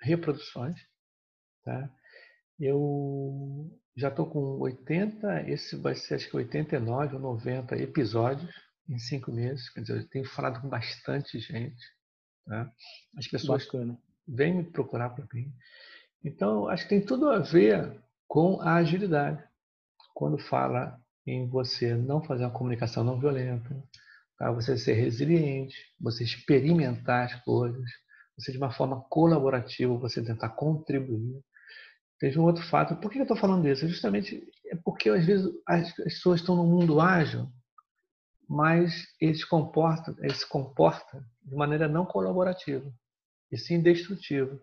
reproduções, 0.02 0.78
tá? 1.64 1.90
Eu 2.60 3.72
já 3.98 4.10
estou 4.10 4.28
com 4.30 4.60
80, 4.60 5.50
esse 5.50 5.76
vai 5.76 5.96
ser 5.96 6.16
acho 6.16 6.30
que 6.30 6.38
89 6.38 7.16
ou 7.16 7.22
90 7.22 7.76
episódios 7.78 8.54
em 8.88 9.00
cinco 9.00 9.32
meses. 9.32 9.70
Quer 9.70 9.82
dizer, 9.82 9.98
eu 9.98 10.08
tenho 10.08 10.26
falado 10.26 10.62
com 10.62 10.70
bastante 10.70 11.40
gente. 11.40 11.84
Tá? 12.46 12.72
As 13.18 13.28
pessoas 13.28 13.66
Bacana. 13.66 13.98
vêm 14.28 14.56
me 14.56 14.64
procurar 14.64 15.10
para 15.10 15.28
mim. 15.34 15.52
Então, 16.24 16.68
acho 16.68 16.84
que 16.84 16.90
tem 16.90 17.06
tudo 17.06 17.30
a 17.30 17.40
ver 17.40 18.00
com 18.28 18.62
a 18.62 18.76
agilidade. 18.76 19.44
Quando 20.14 20.38
fala 20.38 21.00
em 21.26 21.48
você 21.48 21.96
não 21.96 22.24
fazer 22.24 22.44
uma 22.44 22.54
comunicação 22.54 23.04
não 23.04 23.20
violenta, 23.20 23.84
tá? 24.38 24.52
você 24.52 24.78
ser 24.78 24.94
resiliente, 24.94 25.76
você 26.00 26.24
experimentar 26.24 27.26
as 27.26 27.44
coisas, 27.44 27.90
você 28.38 28.52
de 28.52 28.58
uma 28.60 28.72
forma 28.72 29.02
colaborativa, 29.10 29.98
você 29.98 30.24
tentar 30.24 30.50
contribuir. 30.50 31.42
Teve 32.20 32.40
um 32.40 32.44
outro 32.44 32.64
fato. 32.64 32.96
Por 32.96 33.12
que 33.12 33.20
eu 33.20 33.24
estou 33.24 33.38
falando 33.38 33.68
isso? 33.68 33.88
Justamente 33.88 34.44
é 34.68 34.76
porque 34.76 35.10
às 35.10 35.26
vezes 35.26 35.48
as 35.68 35.94
pessoas 35.94 36.40
estão 36.40 36.56
no 36.56 36.66
mundo 36.66 37.00
ágil, 37.00 37.48
mas 38.50 39.08
eles, 39.20 39.44
comportam, 39.44 40.16
eles 40.20 40.38
se 40.38 40.50
comportam 40.50 41.24
de 41.44 41.56
maneira 41.56 41.88
não 41.88 42.06
colaborativa, 42.06 42.92
e 43.52 43.58
sim 43.58 43.82
destrutiva. 43.82 44.60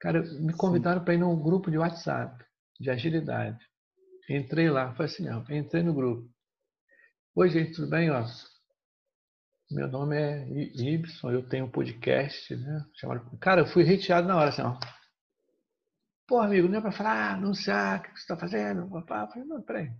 Cara, 0.00 0.22
me 0.22 0.52
convidaram 0.52 1.02
para 1.02 1.14
ir 1.14 1.18
num 1.18 1.40
grupo 1.40 1.70
de 1.70 1.78
WhatsApp, 1.78 2.44
de 2.78 2.90
agilidade. 2.90 3.64
Entrei 4.28 4.68
lá, 4.68 4.94
foi 4.94 5.06
assim 5.06 5.22
mesmo, 5.22 5.44
entrei 5.50 5.82
no 5.82 5.94
grupo. 5.94 6.28
Oi, 7.34 7.48
gente, 7.48 7.72
tudo 7.72 7.88
bem? 7.88 8.10
Ó, 8.10 8.24
meu 9.70 9.88
nome 9.88 10.16
é 10.16 10.48
Ibson, 10.48 11.30
eu 11.30 11.48
tenho 11.48 11.66
um 11.66 11.70
podcast, 11.70 12.54
né? 12.54 12.84
Chamado... 12.94 13.38
Cara, 13.38 13.62
eu 13.62 13.66
fui 13.66 13.82
reteado 13.82 14.28
na 14.28 14.36
hora, 14.36 14.48
assim, 14.50 14.62
ó. 14.62 14.78
Pô, 16.26 16.40
amigo, 16.40 16.66
não 16.68 16.78
é 16.78 16.80
para 16.80 16.90
falar, 16.90 17.34
anunciar 17.34 18.00
o 18.00 18.02
que 18.02 18.08
você 18.08 18.18
está 18.18 18.36
fazendo? 18.36 18.88
Papá. 18.88 19.22
Eu 19.22 19.28
falei, 19.28 19.44
não, 19.44 19.62
peraí. 19.62 19.90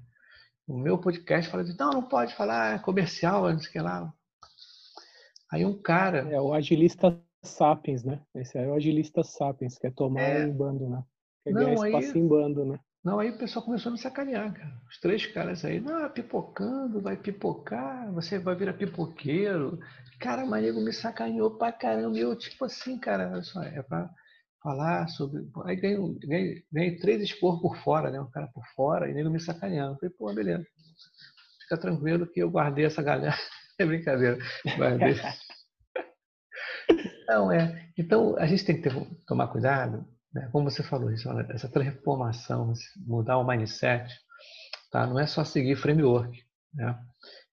O 0.67 0.77
meu 0.77 0.99
podcast 0.99 1.49
fala 1.49 1.63
assim, 1.63 1.77
não, 1.79 1.91
não 1.91 2.03
pode 2.03 2.35
falar, 2.35 2.75
é 2.75 2.79
comercial, 2.81 3.49
não 3.49 3.59
sei 3.61 3.69
o 3.69 3.73
que 3.73 3.79
lá. 3.79 4.13
Aí 5.53 5.65
um 5.65 5.81
cara. 5.81 6.29
É 6.29 6.41
o 6.41 6.53
agilista 6.53 7.17
sapiens, 7.45 8.03
né? 8.03 8.21
Esse 8.35 8.59
é 8.59 8.67
o 8.67 8.75
agilista 8.75 9.23
sapiens, 9.23 9.79
quer 9.79 9.93
tomar 9.93 10.23
é... 10.23 10.43
em 10.43 10.53
bando, 10.53 10.89
né? 10.89 11.05
Quer 11.45 11.53
não, 11.53 11.61
ganhar 11.61 11.75
espaço 11.75 12.13
aí... 12.13 12.19
em 12.19 12.27
bando, 12.27 12.65
né? 12.65 12.81
Não, 13.05 13.21
aí 13.21 13.31
o 13.31 13.39
pessoal 13.39 13.65
começou 13.65 13.91
a 13.91 13.93
me 13.93 13.99
sacanear, 14.01 14.53
cara. 14.53 14.83
Os 14.91 14.99
três 14.99 15.25
caras 15.27 15.65
aí, 15.65 15.79
não, 15.79 16.11
pipocando, 16.11 17.01
vai 17.01 17.17
pipocar, 17.17 18.11
você 18.13 18.37
vai 18.37 18.57
virar 18.57 18.73
pipoqueiro. 18.73 19.79
Cara, 20.19 20.45
o 20.45 20.51
nego 20.51 20.81
me 20.81 20.93
sacaneou 20.93 21.53
pra 21.53 21.71
caramba. 21.71 22.17
E 22.17 22.21
eu, 22.23 22.35
tipo 22.35 22.65
assim, 22.65 22.99
cara, 22.99 23.41
só, 23.45 23.63
é 23.63 23.81
pra 23.81 24.11
falar 24.67 25.07
sobre. 25.09 25.49
Aí 25.65 25.77
ganhei, 25.77 26.99
três 26.99 27.23
expor 27.23 27.61
por 27.61 27.77
fora, 27.77 28.11
né? 28.11 28.21
Um 28.21 28.29
cara 28.29 28.49
por 28.49 28.67
fora, 28.75 29.09
e 29.09 29.15
nego 29.15 29.31
me 29.31 29.39
sacaneando. 29.39 29.97
Falei, 29.97 30.13
pô, 30.19 30.35
beleza. 30.35 30.67
Fica 31.63 31.79
tranquilo 31.79 32.27
que 32.27 32.41
eu 32.41 32.51
guardei 32.51 32.85
essa 32.85 33.01
galera. 33.01 33.37
é 33.79 33.87
brincadeira. 33.87 34.37
Guardei. 34.77 35.15
Não, 37.29 37.53
é. 37.53 37.91
Então, 37.97 38.37
a 38.39 38.47
gente 38.47 38.65
tem 38.65 38.81
que 38.81 38.83
ter, 38.83 38.93
tomar 39.27 39.49
cuidado, 39.49 40.07
né? 40.33 40.49
como 40.53 40.69
você 40.69 40.83
falou, 40.83 41.13
isso, 41.13 41.29
essa 41.51 41.69
transformação, 41.69 42.73
mudar 42.99 43.39
o 43.39 43.47
mindset, 43.47 44.13
tá? 44.93 45.07
não 45.07 45.19
é 45.19 45.27
só 45.27 45.43
seguir 45.43 45.77
framework. 45.77 46.39
Né? 46.73 46.97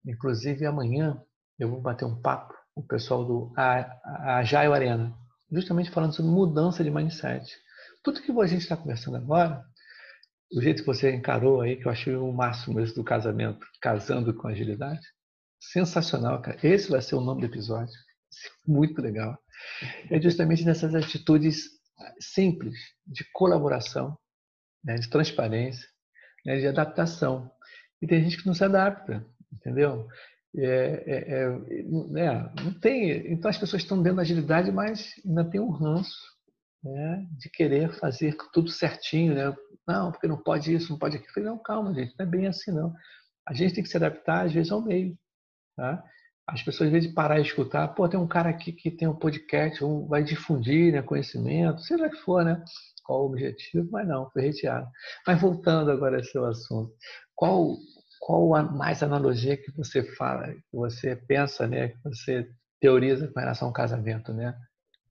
Inclusive, 0.06 0.64
amanhã 0.64 1.20
eu 1.58 1.68
vou 1.68 1.82
bater 1.82 2.06
um 2.06 2.20
papo 2.20 2.54
com 2.74 2.80
o 2.80 2.86
pessoal 2.86 3.26
do 3.26 3.52
Agile 3.56 4.72
Arena 4.72 5.14
justamente 5.50 5.90
falando 5.90 6.14
sobre 6.14 6.30
mudança 6.30 6.84
de 6.84 6.90
mindset. 6.90 7.50
Tudo 8.02 8.22
que 8.22 8.30
a 8.30 8.46
gente 8.46 8.62
está 8.62 8.76
conversando 8.76 9.16
agora, 9.16 9.64
o 10.52 10.60
jeito 10.62 10.82
que 10.82 10.86
você 10.86 11.14
encarou 11.14 11.60
aí, 11.60 11.76
que 11.76 11.86
eu 11.86 11.92
achei 11.92 12.14
o 12.14 12.32
máximo 12.32 12.80
esse 12.80 12.94
do 12.94 13.04
casamento, 13.04 13.66
casando 13.80 14.34
com 14.34 14.48
agilidade, 14.48 15.06
sensacional, 15.60 16.40
cara. 16.40 16.58
Esse 16.62 16.90
vai 16.90 17.02
ser 17.02 17.16
o 17.16 17.20
nome 17.20 17.40
do 17.40 17.46
episódio. 17.46 17.94
Muito 18.66 19.00
legal. 19.02 19.38
É 20.10 20.20
justamente 20.20 20.64
nessas 20.64 20.94
atitudes 20.94 21.78
simples 22.20 22.78
de 23.06 23.24
colaboração, 23.32 24.16
né, 24.84 24.94
de 24.94 25.08
transparência, 25.10 25.86
né, 26.46 26.58
de 26.58 26.66
adaptação. 26.66 27.50
E 28.00 28.06
tem 28.06 28.22
gente 28.22 28.38
que 28.38 28.46
não 28.46 28.54
se 28.54 28.64
adapta, 28.64 29.26
entendeu? 29.52 30.06
É, 30.56 31.04
é, 31.06 31.42
é, 31.42 31.48
né? 32.10 32.52
não 32.62 32.72
tem. 32.80 33.32
Então 33.32 33.50
as 33.50 33.58
pessoas 33.58 33.82
estão 33.82 34.02
dentro 34.02 34.16
da 34.16 34.22
agilidade, 34.22 34.72
mas 34.72 35.12
ainda 35.24 35.44
tem 35.44 35.60
um 35.60 35.70
ranço 35.70 36.16
né? 36.82 37.26
de 37.38 37.50
querer 37.50 37.92
fazer 37.98 38.36
tudo 38.52 38.70
certinho, 38.70 39.34
né? 39.34 39.54
Não, 39.86 40.10
porque 40.10 40.26
não 40.26 40.36
pode 40.36 40.74
isso, 40.74 40.90
não 40.90 40.98
pode 40.98 41.16
aquilo. 41.16 41.32
Falei, 41.32 41.48
não, 41.48 41.58
calma, 41.58 41.94
gente, 41.94 42.14
não 42.18 42.26
é 42.26 42.28
bem 42.28 42.46
assim 42.46 42.70
não. 42.70 42.94
A 43.46 43.54
gente 43.54 43.74
tem 43.74 43.82
que 43.82 43.88
se 43.88 43.96
adaptar 43.96 44.46
às 44.46 44.52
vezes 44.52 44.70
ao 44.70 44.82
meio, 44.82 45.16
tá? 45.76 46.02
As 46.46 46.62
pessoas 46.62 46.88
às 46.88 46.92
vezes 46.92 47.14
parar 47.14 47.38
e 47.38 47.42
escutar, 47.42 47.88
pô, 47.88 48.08
tem 48.08 48.18
um 48.18 48.26
cara 48.26 48.48
aqui 48.50 48.72
que 48.72 48.90
tem 48.90 49.06
um 49.06 49.16
podcast, 49.16 49.84
um, 49.84 50.06
vai 50.06 50.22
difundir 50.22 50.92
né, 50.92 51.02
conhecimento, 51.02 51.82
seja 51.82 52.08
que 52.08 52.16
for, 52.16 52.44
né? 52.44 52.62
Qual 53.04 53.22
o 53.22 53.26
objetivo, 53.26 53.88
mas 53.90 54.06
não, 54.06 54.30
foi 54.30 54.42
retirado. 54.42 54.86
Mas 55.26 55.40
voltando 55.40 55.90
agora 55.90 56.16
ao 56.16 56.24
seu 56.24 56.44
assunto, 56.46 56.92
qual 57.34 57.76
qual 58.20 58.54
a 58.54 58.62
mais 58.62 59.02
analogia 59.02 59.56
que 59.56 59.70
você 59.72 60.02
fala, 60.02 60.52
que 60.52 60.62
você 60.72 61.16
pensa, 61.16 61.66
né, 61.66 61.88
que 61.88 61.98
você 62.04 62.50
teoriza 62.80 63.28
com 63.28 63.40
relação 63.40 63.68
ao 63.68 63.74
casamento, 63.74 64.32
né? 64.32 64.56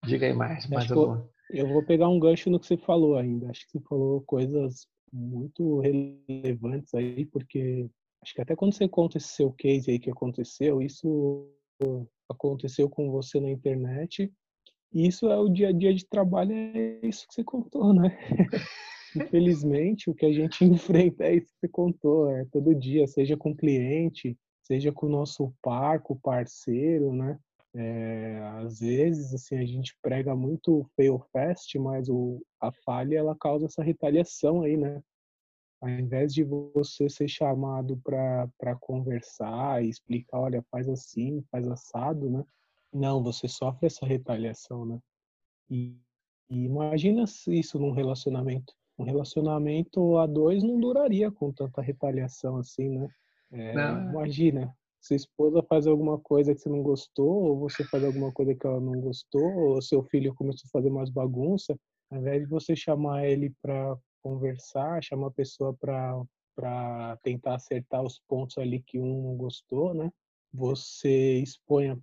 Diga 0.06 0.26
aí 0.26 0.34
mais, 0.34 0.68
mais 0.68 0.92
alguma. 0.92 1.30
Eu 1.50 1.68
vou 1.68 1.84
pegar 1.84 2.10
um 2.10 2.20
gancho 2.20 2.50
no 2.50 2.60
que 2.60 2.68
você 2.68 2.78
falou 2.78 3.18
ainda. 3.18 3.50
Acho 3.50 3.66
que 3.66 3.72
você 3.72 3.80
falou 3.88 4.22
coisas 4.22 4.88
muito 5.12 5.80
relevantes 5.80 6.94
aí, 6.94 7.26
porque 7.26 7.90
acho 8.22 8.34
que 8.34 8.42
até 8.42 8.56
quando 8.56 8.74
você 8.74 8.88
conta 8.88 9.18
esse 9.18 9.30
seu 9.30 9.52
case 9.52 9.92
aí 9.92 10.00
que 10.00 10.12
aconteceu, 10.12 10.82
isso 10.82 11.50
aconteceu 12.30 12.90
com 12.90 13.10
você 13.12 13.40
na 13.40 13.50
internet 13.50 14.32
isso 14.94 15.28
é 15.30 15.38
o 15.38 15.50
dia 15.50 15.70
a 15.70 15.72
dia 15.72 15.94
de 15.94 16.06
trabalho, 16.06 16.54
é 16.54 17.00
isso 17.04 17.28
que 17.28 17.36
você 17.36 17.44
contou, 17.44 17.94
né? 17.94 18.18
Infelizmente, 19.18 20.10
o 20.10 20.14
que 20.14 20.26
a 20.26 20.32
gente 20.32 20.64
enfrenta 20.66 21.26
é 21.26 21.36
isso 21.36 21.48
que 21.48 21.60
você 21.62 21.68
contou, 21.68 22.30
é 22.30 22.46
todo 22.46 22.76
dia, 22.76 23.08
seja 23.08 23.36
com 23.38 23.56
cliente, 23.56 24.38
seja 24.64 24.92
com 24.92 25.06
o 25.06 25.10
nosso 25.10 25.54
par, 25.62 26.02
com 26.02 26.14
o 26.14 26.20
parceiro, 26.20 27.14
né? 27.14 27.40
É, 27.74 28.40
às 28.64 28.80
vezes, 28.80 29.34
assim, 29.34 29.58
a 29.58 29.66
gente 29.66 29.96
prega 30.02 30.36
muito 30.36 30.84
fail 30.96 31.20
fast, 31.32 31.78
mas 31.78 32.10
o, 32.10 32.42
a 32.60 32.72
falha, 32.72 33.18
ela 33.18 33.36
causa 33.36 33.66
essa 33.66 33.84
retaliação 33.84 34.64
aí, 34.64 34.76
né? 34.76 35.02
Ao 35.80 35.90
invés 35.90 36.34
de 36.34 36.44
você 36.44 37.08
ser 37.08 37.28
chamado 37.28 38.02
para 38.04 38.76
conversar 38.80 39.84
e 39.84 39.90
explicar, 39.90 40.40
olha, 40.40 40.66
faz 40.72 40.90
assim, 40.90 41.44
faz 41.52 41.68
assado, 41.68 42.30
né? 42.30 42.44
Não, 42.92 43.22
você 43.22 43.48
sofre 43.48 43.86
essa 43.86 44.06
retaliação, 44.06 44.86
né? 44.86 45.00
E, 45.70 45.96
e 46.50 46.64
imagina 46.64 47.26
isso 47.48 47.78
num 47.78 47.92
relacionamento. 47.92 48.74
Um 48.98 49.04
relacionamento 49.04 50.18
a 50.18 50.26
dois 50.26 50.64
não 50.64 50.80
duraria 50.80 51.32
com 51.32 51.52
tanta 51.52 51.82
retaliação 51.82 52.58
assim, 52.58 52.90
né? 52.90 53.08
É, 53.52 53.74
imagina, 53.74 54.74
sua 55.00 55.16
esposa 55.16 55.64
faz 55.64 55.88
alguma 55.88 56.20
coisa 56.20 56.54
que 56.54 56.60
você 56.60 56.70
não 56.70 56.82
gostou, 56.82 57.44
ou 57.44 57.60
você 57.60 57.84
faz 57.86 58.04
alguma 58.04 58.32
coisa 58.32 58.56
que 58.56 58.66
ela 58.66 58.80
não 58.80 59.00
gostou, 59.00 59.54
ou 59.56 59.82
seu 59.82 60.04
filho 60.04 60.34
começou 60.36 60.68
a 60.68 60.72
fazer 60.72 60.90
mais 60.90 61.10
bagunça, 61.10 61.78
ao 62.10 62.20
invés 62.20 62.42
de 62.42 62.50
você 62.50 62.76
chamar 62.76 63.26
ele 63.26 63.54
para 63.62 63.98
conversar, 64.22 65.04
chamar 65.04 65.28
a 65.28 65.32
pessoa 65.32 65.74
para 65.74 66.22
para 66.56 67.16
tentar 67.18 67.54
acertar 67.54 68.02
os 68.02 68.20
pontos 68.28 68.58
ali 68.58 68.82
que 68.82 69.00
um 69.00 69.22
não 69.22 69.38
gostou, 69.38 69.94
né? 69.94 70.12
Você 70.52 71.36
expõe 71.36 71.90
a 71.90 71.98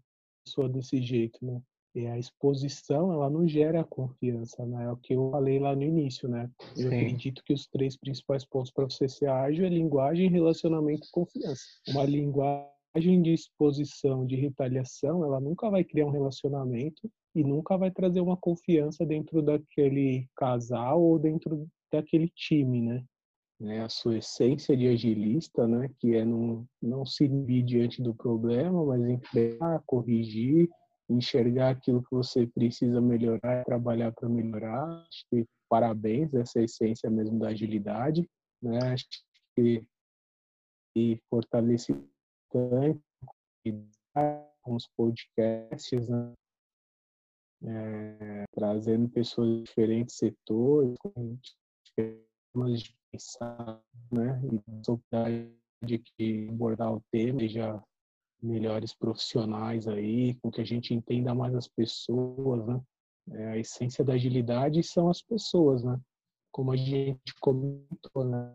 pessoa 0.44 0.68
desse 0.68 1.02
jeito, 1.02 1.44
né? 1.44 1.61
E 1.94 2.09
a 2.09 2.18
exposição, 2.18 3.12
ela 3.12 3.30
não 3.30 3.46
gera 3.46 3.85
confiança, 3.85 4.66
né? 4.66 4.85
É 4.85 4.90
o 4.90 4.96
que 4.96 5.14
eu 5.14 5.30
falei 5.30 5.61
lá 5.61 5.76
no 5.76 5.83
início, 5.85 6.28
né? 6.28 6.50
Eu 6.76 6.88
Sim. 6.90 6.96
acredito 6.96 7.42
que 7.44 7.52
os 7.52 7.68
três 7.68 7.96
principais 7.96 8.44
pontos 8.44 8.72
para 8.72 8.85
você 8.85 9.09
ser 9.09 9.28
ágil 9.28 9.64
é 9.64 9.68
linguagem, 9.68 10.28
relacionamento 10.28 11.07
e 11.07 11.11
confiança. 11.12 11.62
Uma 11.88 12.04
linguagem 12.04 13.22
de 13.22 13.33
exposição, 13.33 14.26
de 14.26 14.35
retaliação, 14.35 15.24
ela 15.24 15.40
nunca 15.40 15.70
vai 15.70 15.85
criar 15.85 16.07
um 16.07 16.11
relacionamento 16.11 17.09
e 17.33 17.44
nunca 17.44 17.76
vai 17.76 17.92
trazer 17.92 18.20
uma 18.20 18.37
confiança 18.37 19.07
dentro 19.07 19.40
daquele 19.40 20.28
casal 20.37 21.00
ou 21.00 21.16
dentro 21.16 21.68
daquele 21.92 22.28
time, 22.28 22.83
né? 22.83 23.04
É 23.62 23.80
a 23.80 23.88
sua 23.88 24.18
essência 24.18 24.76
de 24.76 24.88
agilista, 24.88 25.66
né? 25.68 25.88
Que 26.00 26.16
é 26.16 26.24
não, 26.24 26.66
não 26.83 27.07
se 27.07 27.24
inibir 27.24 27.64
diante 27.64 28.02
do 28.02 28.12
problema, 28.12 28.85
mas 28.85 29.09
enfrentar, 29.09 29.80
corrigir 29.87 30.68
enxergar 31.08 31.70
aquilo 31.70 32.02
que 32.02 32.10
você 32.10 32.46
precisa 32.46 33.00
melhorar, 33.00 33.64
trabalhar 33.64 34.12
para 34.12 34.28
melhorar. 34.28 35.06
Acho 35.08 35.24
que 35.30 35.46
parabéns, 35.68 36.32
essa 36.34 36.58
é 36.58 36.62
a 36.62 36.64
essência 36.64 37.10
mesmo 37.10 37.38
da 37.38 37.48
agilidade, 37.48 38.28
né? 38.62 38.78
Acho 38.92 39.04
que 39.56 39.86
e 40.96 41.20
fortalece 41.28 41.92
tanto 42.50 43.02
com 44.62 44.74
os 44.76 44.86
podcasts, 44.96 46.08
né? 46.08 46.32
é, 47.66 48.44
trazendo 48.52 49.08
pessoas 49.08 49.48
de 49.48 49.64
diferentes 49.64 50.16
setores, 50.16 50.96
com 50.98 51.38
formas 52.52 52.82
de 52.82 52.96
pensar, 53.10 53.82
né? 54.12 54.40
E 54.44 55.84
de 55.84 55.98
que 55.98 56.48
abordar 56.48 56.94
o 56.94 57.02
tema 57.10 57.46
já 57.48 57.82
melhores 58.44 58.94
profissionais 58.94 59.88
aí, 59.88 60.35
com 60.37 60.50
que 60.50 60.61
a 60.61 60.64
gente 60.64 60.94
entenda 60.94 61.35
mais 61.35 61.54
as 61.54 61.66
pessoas, 61.66 62.66
né? 62.66 62.80
É, 63.30 63.46
a 63.48 63.59
essência 63.59 64.04
da 64.04 64.12
agilidade 64.12 64.83
são 64.83 65.09
as 65.09 65.22
pessoas, 65.22 65.83
né? 65.83 65.98
Como 66.52 66.70
a 66.70 66.76
gente 66.76 67.35
comentou, 67.40 68.24
né? 68.24 68.54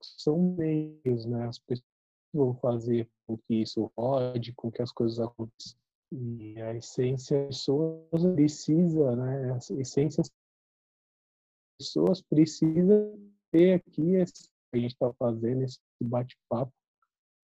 São 0.00 0.38
meios, 0.56 1.26
né? 1.26 1.46
As 1.46 1.58
pessoas 1.58 1.86
vão 2.32 2.54
fazer 2.54 3.08
com 3.26 3.36
que 3.36 3.62
isso 3.62 3.90
rode, 3.96 4.54
com 4.54 4.70
que 4.70 4.80
as 4.80 4.90
coisas 4.90 5.20
aconteçam. 5.20 5.78
E 6.10 6.60
a 6.60 6.74
essência 6.74 7.46
das 7.46 7.56
pessoas 7.56 8.24
precisa, 8.34 9.16
né? 9.16 9.52
A 9.52 9.80
essência 9.80 10.22
das 10.22 10.30
pessoas 11.78 12.22
precisa 12.22 13.18
ter 13.50 13.74
aqui 13.74 14.14
esse 14.14 14.44
que 14.44 14.78
a 14.78 14.78
gente 14.78 14.92
está 14.92 15.12
fazendo, 15.14 15.62
esse 15.62 15.78
bate-papo. 16.00 16.72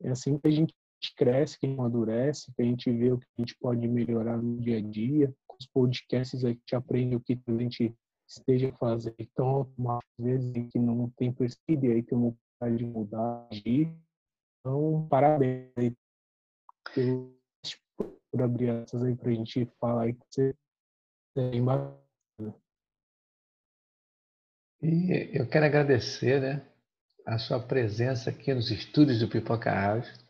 É 0.00 0.10
assim 0.10 0.38
que 0.38 0.48
a 0.48 0.50
gente 0.50 0.74
gente 1.00 1.14
cresce, 1.14 1.58
que 1.58 1.66
a 1.66 1.68
gente 1.68 1.78
amadurece, 1.78 2.52
que 2.52 2.62
a 2.62 2.64
gente 2.64 2.90
vê 2.90 3.12
o 3.12 3.18
que 3.18 3.26
a 3.38 3.40
gente 3.40 3.56
pode 3.58 3.86
melhorar 3.86 4.36
no 4.36 4.60
dia 4.60 4.78
a 4.78 4.80
dia. 4.80 5.32
Com 5.46 5.56
os 5.58 5.66
podcasts 5.66 6.44
a 6.44 6.48
gente 6.48 6.74
aprende 6.74 7.16
o 7.16 7.20
que 7.20 7.38
a 7.46 7.52
gente 7.52 7.94
esteja 8.28 8.70
fazendo 8.78 9.14
então 9.18 9.72
às 9.88 10.24
vezes 10.24 10.52
que 10.70 10.78
não 10.78 11.08
tem 11.10 11.32
percebido 11.32 11.86
e 11.86 11.92
aí 11.92 12.02
tem 12.02 12.18
uma 12.18 12.34
vontade 12.60 12.76
de 12.76 12.84
mudar. 12.84 13.48
Então, 14.60 15.06
parabéns 15.08 15.70
aí 15.76 15.96
por 17.96 18.42
abrir 18.42 18.68
essas 18.68 19.02
aí 19.02 19.14
pra 19.16 19.32
gente 19.32 19.66
falar 19.80 20.02
aí 20.02 20.12
que 20.12 20.24
você 20.30 20.54
é 21.36 21.50
bem 21.50 21.64
bacana. 21.64 21.98
E 24.82 25.30
eu 25.32 25.48
quero 25.48 25.66
agradecer, 25.66 26.40
né, 26.40 26.66
a 27.26 27.38
sua 27.38 27.60
presença 27.60 28.30
aqui 28.30 28.54
nos 28.54 28.70
estúdios 28.70 29.18
do 29.18 29.28
Pipoca 29.28 29.72
Rádio 29.72 30.27